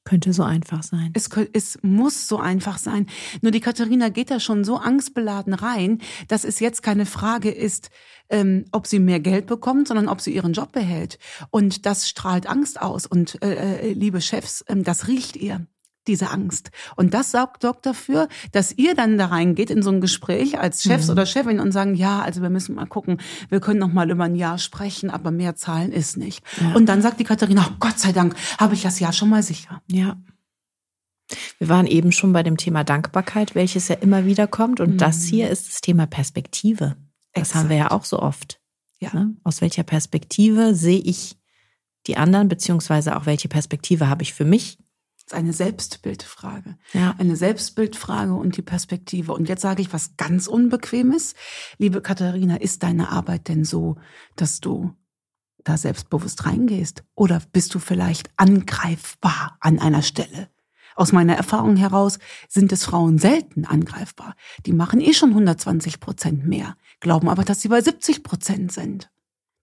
Könnte 0.06 0.34
so 0.34 0.44
einfach 0.44 0.84
sein. 0.84 1.12
Es, 1.16 1.30
es, 1.54 1.80
muss 1.82 2.28
so 2.28 2.38
einfach 2.38 2.78
sein. 2.78 3.08
Nur 3.42 3.52
die 3.52 3.60
Katharina 3.60 4.10
geht 4.10 4.30
da 4.30 4.40
schon 4.40 4.64
so 4.64 4.78
angstbeladen 4.78 5.56
rein, 5.56 6.00
dass 6.28 6.44
es 6.44 6.60
jetzt 6.60 6.84
keine 6.84 7.08
Frage 7.08 7.50
ist, 7.50 7.90
ähm, 8.30 8.66
ob 8.72 8.86
sie 8.86 9.00
mehr 9.00 9.20
Geld 9.20 9.48
bekommt, 9.48 9.88
sondern 9.88 10.08
ob 10.08 10.22
sie 10.22 10.36
ihren 10.36 10.54
Job 10.54 10.72
behält. 10.72 11.18
Und 11.50 11.88
das 11.88 12.08
strahlt 12.08 12.46
Angst 12.46 12.80
aus. 12.80 13.08
Und 13.08 13.42
äh, 13.44 13.90
äh 13.90 13.94
liebe 13.94 14.22
Chefs, 14.22 14.64
ähm, 14.68 14.84
das 14.84 15.08
riecht 15.08 15.38
ihr 15.38 15.66
diese 16.08 16.30
Angst. 16.30 16.72
Und 16.96 17.14
das 17.14 17.32
sorgt, 17.32 17.62
sorgt 17.62 17.86
dafür, 17.86 18.28
dass 18.52 18.72
ihr 18.78 18.96
dann 18.96 19.18
da 19.18 19.28
reingeht 19.28 19.70
in 19.70 19.82
so 19.82 19.92
ein 19.92 20.02
Gespräch 20.02 20.60
als 20.60 20.84
Chefs 20.84 21.08
mhm. 21.08 21.14
oder 21.14 21.26
Chefin 21.26 21.60
und 21.60 21.72
sagen, 21.72 21.96
ja, 21.96 22.22
also 22.22 22.42
wir 22.42 22.50
müssen 22.50 22.76
mal 22.76 22.86
gucken, 22.86 23.20
wir 23.50 23.60
können 23.60 23.80
noch 23.80 23.92
mal 23.92 24.10
über 24.10 24.24
ein 24.24 24.36
Jahr 24.36 24.58
sprechen, 24.58 25.10
aber 25.10 25.32
mehr 25.32 25.56
zahlen 25.56 25.92
ist 25.92 26.18
nicht. 26.18 26.44
Ja. 26.62 26.74
Und 26.74 26.88
dann 26.88 27.02
sagt 27.02 27.20
die 27.20 27.24
Katharina, 27.24 27.68
oh, 27.70 27.76
Gott 27.80 28.00
sei 28.00 28.12
Dank, 28.12 28.36
habe 28.58 28.74
ich 28.74 28.82
das 28.82 29.00
Jahr 29.00 29.14
schon 29.14 29.30
mal 29.30 29.44
sicher. 29.44 29.82
Ja. 29.88 30.18
Wir 31.58 31.70
waren 31.70 31.88
eben 31.88 32.12
schon 32.12 32.34
bei 32.34 32.44
dem 32.44 32.58
Thema 32.58 32.84
Dankbarkeit, 32.84 33.56
welches 33.56 33.88
ja 33.88 33.96
immer 33.96 34.26
wieder 34.26 34.48
kommt. 34.48 34.80
Und 34.80 34.94
mhm. 34.94 34.98
das 34.98 35.24
hier 35.24 35.50
ist 35.50 35.68
das 35.68 35.82
Thema 35.82 36.06
Perspektive. 36.06 36.98
Das 37.34 37.50
Exakt. 37.50 37.56
haben 37.56 37.70
wir 37.70 37.78
ja 37.78 37.92
auch 37.92 38.06
so 38.06 38.20
oft. 38.20 38.60
Ja. 39.00 39.14
Ne? 39.14 39.36
Aus 39.44 39.62
welcher 39.62 39.84
Perspektive 39.84 40.76
sehe 40.76 41.00
ich 41.00 41.38
die 42.08 42.18
anderen, 42.18 42.48
beziehungsweise 42.48 43.18
auch 43.18 43.26
welche 43.26 43.48
Perspektive 43.48 44.08
habe 44.08 44.24
ich 44.24 44.34
für 44.34 44.46
mich? 44.46 44.78
Das 45.26 45.34
ist 45.34 45.40
eine 45.40 45.54
Selbstbildfrage. 45.54 46.78
Ja. 46.94 47.16
Eine 47.18 47.36
Selbstbildfrage 47.36 48.36
und 48.36 48.58
die 48.58 48.62
Perspektive. 48.62 49.34
Und 49.34 49.50
jetzt 49.50 49.64
sage 49.64 49.82
ich 49.82 49.92
was 49.92 50.18
ganz 50.18 50.46
Unbequemes. 50.46 51.34
Liebe 51.80 52.02
Katharina, 52.02 52.58
ist 52.58 52.84
deine 52.84 53.10
Arbeit 53.10 53.48
denn 53.48 53.66
so, 53.66 53.98
dass 54.36 54.60
du 54.60 54.94
da 55.64 55.78
selbstbewusst 55.78 56.46
reingehst? 56.46 57.04
Oder 57.16 57.42
bist 57.52 57.74
du 57.74 57.80
vielleicht 57.80 58.30
angreifbar 58.38 59.58
an 59.62 59.80
einer 59.80 60.04
Stelle? 60.04 60.50
Aus 60.96 61.12
meiner 61.12 61.36
Erfahrung 61.36 61.76
heraus 61.76 62.20
sind 62.48 62.72
es 62.72 62.86
Frauen 62.86 63.18
selten 63.18 63.66
angreifbar. 63.66 64.36
Die 64.68 64.74
machen 64.74 65.02
eh 65.02 65.14
schon 65.14 65.32
120 65.32 66.00
Prozent 66.00 66.46
mehr, 66.48 66.78
glauben 67.00 67.28
aber, 67.30 67.44
dass 67.44 67.62
sie 67.62 67.68
bei 67.68 67.82
70 67.82 68.24
Prozent 68.24 68.72
sind. 68.72 69.12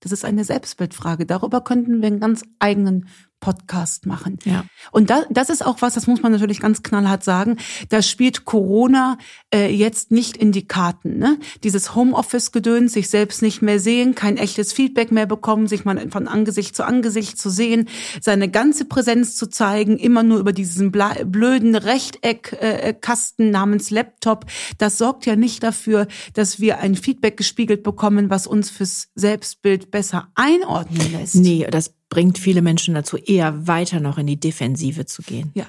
Das 0.00 0.10
ist 0.10 0.24
eine 0.24 0.44
Selbstbildfrage. 0.44 1.24
Darüber 1.24 1.62
könnten 1.62 2.02
wir 2.02 2.08
einen 2.08 2.20
ganz 2.20 2.42
eigenen 2.58 3.08
Podcast 3.42 4.06
machen. 4.06 4.38
Ja. 4.44 4.64
Und 4.92 5.10
da, 5.10 5.24
das 5.28 5.50
ist 5.50 5.66
auch 5.66 5.82
was, 5.82 5.94
das 5.94 6.06
muss 6.06 6.22
man 6.22 6.32
natürlich 6.32 6.60
ganz 6.60 6.82
knallhart 6.82 7.24
sagen, 7.24 7.58
da 7.90 8.00
spielt 8.00 8.46
Corona 8.46 9.18
äh, 9.52 9.68
jetzt 9.68 10.12
nicht 10.12 10.36
in 10.36 10.52
die 10.52 10.66
Karten. 10.66 11.18
Ne? 11.18 11.38
Dieses 11.64 11.94
Homeoffice-Gedöns, 11.94 12.92
sich 12.92 13.10
selbst 13.10 13.42
nicht 13.42 13.60
mehr 13.60 13.80
sehen, 13.80 14.14
kein 14.14 14.36
echtes 14.38 14.72
Feedback 14.72 15.10
mehr 15.10 15.26
bekommen, 15.26 15.66
sich 15.66 15.84
mal 15.84 16.08
von 16.10 16.28
Angesicht 16.28 16.76
zu 16.76 16.86
Angesicht 16.86 17.36
zu 17.36 17.50
sehen, 17.50 17.88
seine 18.20 18.48
ganze 18.48 18.84
Präsenz 18.84 19.36
zu 19.36 19.48
zeigen, 19.48 19.98
immer 19.98 20.22
nur 20.22 20.38
über 20.38 20.52
diesen 20.52 20.92
blöden 20.92 21.74
Rechteckkasten 21.74 23.48
äh, 23.48 23.50
namens 23.50 23.90
Laptop, 23.90 24.46
das 24.78 24.98
sorgt 24.98 25.26
ja 25.26 25.34
nicht 25.34 25.64
dafür, 25.64 26.06
dass 26.34 26.60
wir 26.60 26.78
ein 26.78 26.94
Feedback 26.94 27.36
gespiegelt 27.36 27.82
bekommen, 27.82 28.30
was 28.30 28.46
uns 28.46 28.70
fürs 28.70 29.08
Selbstbild 29.16 29.90
besser 29.90 30.28
einordnen 30.36 31.10
lässt. 31.12 31.34
Nee, 31.34 31.66
das 31.68 31.92
bringt 32.12 32.36
viele 32.36 32.60
Menschen 32.60 32.92
dazu, 32.92 33.16
eher 33.16 33.66
weiter 33.66 33.98
noch 33.98 34.18
in 34.18 34.26
die 34.26 34.38
Defensive 34.38 35.06
zu 35.06 35.22
gehen. 35.22 35.50
Ja, 35.54 35.64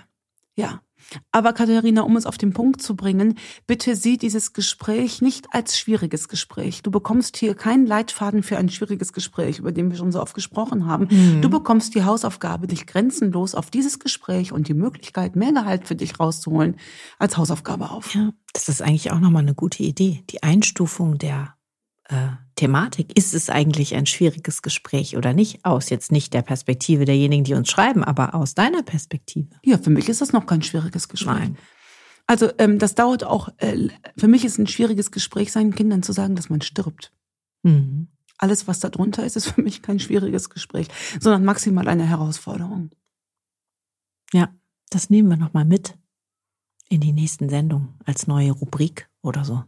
ja. 0.55 0.81
Aber 1.31 1.53
Katharina, 1.53 2.01
um 2.01 2.17
es 2.17 2.25
auf 2.25 2.37
den 2.37 2.51
Punkt 2.51 2.81
zu 2.81 2.97
bringen, 2.97 3.37
bitte 3.65 3.95
sieh 3.95 4.17
dieses 4.17 4.51
Gespräch 4.51 5.21
nicht 5.21 5.47
als 5.51 5.79
schwieriges 5.79 6.27
Gespräch. 6.27 6.81
Du 6.81 6.91
bekommst 6.91 7.37
hier 7.37 7.55
keinen 7.55 7.85
Leitfaden 7.85 8.43
für 8.43 8.57
ein 8.57 8.67
schwieriges 8.67 9.13
Gespräch, 9.13 9.59
über 9.59 9.71
den 9.71 9.89
wir 9.89 9.97
schon 9.97 10.11
so 10.11 10.21
oft 10.21 10.35
gesprochen 10.35 10.85
haben. 10.85 11.07
Mhm. 11.09 11.41
Du 11.41 11.49
bekommst 11.49 11.95
die 11.95 12.03
Hausaufgabe, 12.03 12.67
dich 12.67 12.87
grenzenlos 12.87 13.55
auf 13.55 13.69
dieses 13.69 13.99
Gespräch 13.99 14.51
und 14.51 14.67
die 14.67 14.73
Möglichkeit, 14.73 15.37
mehr 15.37 15.53
Gehalt 15.53 15.87
für 15.87 15.95
dich 15.95 16.19
rauszuholen, 16.19 16.75
als 17.19 17.37
Hausaufgabe 17.37 17.89
auf. 17.89 18.13
Ja, 18.13 18.33
das 18.51 18.67
ist 18.67 18.81
eigentlich 18.81 19.11
auch 19.11 19.19
nochmal 19.21 19.43
eine 19.43 19.55
gute 19.55 19.81
Idee. 19.83 20.25
Die 20.29 20.43
Einstufung 20.43 21.17
der 21.17 21.55
äh, 22.09 22.29
Thematik. 22.55 23.17
Ist 23.17 23.33
es 23.33 23.49
eigentlich 23.49 23.95
ein 23.95 24.05
schwieriges 24.05 24.61
Gespräch 24.61 25.17
oder 25.17 25.33
nicht? 25.33 25.65
Aus 25.65 25.89
jetzt 25.89 26.11
nicht 26.11 26.33
der 26.33 26.41
Perspektive 26.41 27.05
derjenigen, 27.05 27.43
die 27.43 27.53
uns 27.53 27.69
schreiben, 27.69 28.03
aber 28.03 28.35
aus 28.35 28.53
deiner 28.53 28.83
Perspektive. 28.83 29.49
Ja, 29.63 29.77
für 29.77 29.89
mich 29.89 30.09
ist 30.09 30.21
das 30.21 30.33
noch 30.33 30.45
kein 30.45 30.61
schwieriges 30.61 31.07
Gespräch. 31.07 31.39
Nein. 31.39 31.57
Also 32.25 32.49
ähm, 32.57 32.79
das 32.79 32.95
dauert 32.95 33.23
auch, 33.23 33.49
äh, 33.57 33.89
für 34.17 34.27
mich 34.27 34.45
ist 34.45 34.57
ein 34.57 34.67
schwieriges 34.67 35.11
Gespräch, 35.11 35.51
seinen 35.51 35.75
Kindern 35.75 36.03
zu 36.03 36.13
sagen, 36.13 36.35
dass 36.35 36.49
man 36.49 36.61
stirbt. 36.61 37.11
Mhm. 37.63 38.07
Alles, 38.37 38.67
was 38.67 38.79
da 38.79 38.89
drunter 38.89 39.25
ist, 39.25 39.35
ist 39.35 39.49
für 39.49 39.61
mich 39.61 39.81
kein 39.81 39.99
schwieriges 39.99 40.49
Gespräch, 40.49 40.87
sondern 41.19 41.45
maximal 41.45 41.87
eine 41.87 42.07
Herausforderung. 42.07 42.91
Ja, 44.33 44.53
das 44.89 45.09
nehmen 45.09 45.29
wir 45.29 45.37
nochmal 45.37 45.65
mit 45.65 45.97
in 46.89 47.01
die 47.01 47.13
nächsten 47.13 47.49
Sendungen 47.49 47.99
als 48.05 48.27
neue 48.27 48.51
Rubrik 48.51 49.09
oder 49.21 49.45
so. 49.45 49.63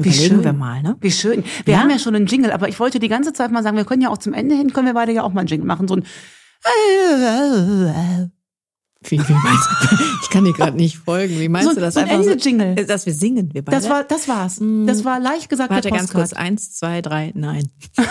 Überlegen 0.00 0.44
wir 0.44 0.52
mal, 0.52 0.82
ne? 0.82 0.96
Wie 1.00 1.10
schön. 1.10 1.44
Wir 1.64 1.74
ja? 1.74 1.80
haben 1.80 1.90
ja 1.90 1.98
schon 1.98 2.14
einen 2.14 2.26
Jingle, 2.26 2.52
aber 2.52 2.68
ich 2.68 2.80
wollte 2.80 2.98
die 2.98 3.08
ganze 3.08 3.32
Zeit 3.32 3.50
mal 3.50 3.62
sagen, 3.62 3.76
wir 3.76 3.84
können 3.84 4.02
ja 4.02 4.08
auch 4.08 4.18
zum 4.18 4.32
Ende 4.32 4.54
hin, 4.54 4.72
können 4.72 4.86
wir 4.86 4.94
beide 4.94 5.12
ja 5.12 5.22
auch 5.22 5.32
mal 5.32 5.40
einen 5.40 5.48
Jingle 5.48 5.66
machen. 5.66 5.88
So 5.88 5.94
ein 5.94 6.04
wie, 9.02 9.18
wie 9.18 9.32
meinst 9.32 9.68
du? 9.80 9.96
Ich 10.22 10.30
kann 10.30 10.44
dir 10.44 10.52
gerade 10.52 10.76
nicht 10.76 10.98
folgen. 10.98 11.40
Wie 11.40 11.48
meinst 11.48 11.70
so, 11.70 11.74
du 11.74 11.80
das? 11.80 11.94
So 11.94 12.00
ein 12.00 12.08
Ende 12.08 12.34
Jingle. 12.34 12.76
So, 12.78 12.84
dass 12.84 13.06
wir 13.06 13.14
singen, 13.14 13.54
wir 13.54 13.64
beide. 13.64 13.78
Das 13.78 13.88
war, 13.88 14.04
das 14.04 14.28
war's. 14.28 14.60
Mm. 14.60 14.86
Das 14.86 15.06
war 15.06 15.18
leicht 15.18 15.48
gesagt. 15.48 15.70
Warte 15.70 15.90
ganz 15.90 16.12
kurz. 16.12 16.34
Eins, 16.34 16.74
zwei, 16.74 17.00
drei, 17.00 17.32
nein. 17.34 17.70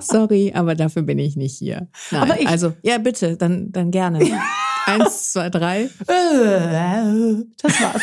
Sorry, 0.00 0.52
aber 0.54 0.74
dafür 0.74 1.02
bin 1.02 1.18
ich 1.18 1.36
nicht 1.36 1.58
hier. 1.58 1.88
Nein. 2.10 2.22
Aber 2.22 2.40
ich, 2.40 2.48
also, 2.48 2.72
ja, 2.82 2.96
bitte, 2.96 3.36
dann, 3.36 3.70
dann 3.70 3.90
gerne. 3.90 4.20
Eins, 4.86 5.32
zwei, 5.32 5.50
drei. 5.50 5.90
Das 6.06 7.82
war's. 7.82 8.02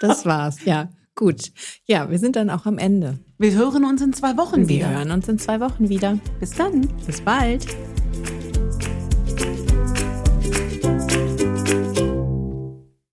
Das 0.00 0.26
war's, 0.26 0.64
ja. 0.64 0.88
Gut. 1.14 1.50
Ja, 1.86 2.10
wir 2.10 2.18
sind 2.18 2.36
dann 2.36 2.50
auch 2.50 2.66
am 2.66 2.76
Ende. 2.76 3.18
Wir 3.38 3.52
hören 3.52 3.86
uns 3.86 4.02
in 4.02 4.12
zwei 4.12 4.36
Wochen 4.36 4.68
wir 4.68 4.68
wieder. 4.68 4.90
Wir 4.90 4.98
hören 4.98 5.10
uns 5.10 5.28
in 5.28 5.38
zwei 5.38 5.60
Wochen 5.60 5.88
wieder. 5.88 6.18
Bis 6.40 6.50
dann. 6.50 6.88
Bis 7.06 7.22
bald. 7.22 7.66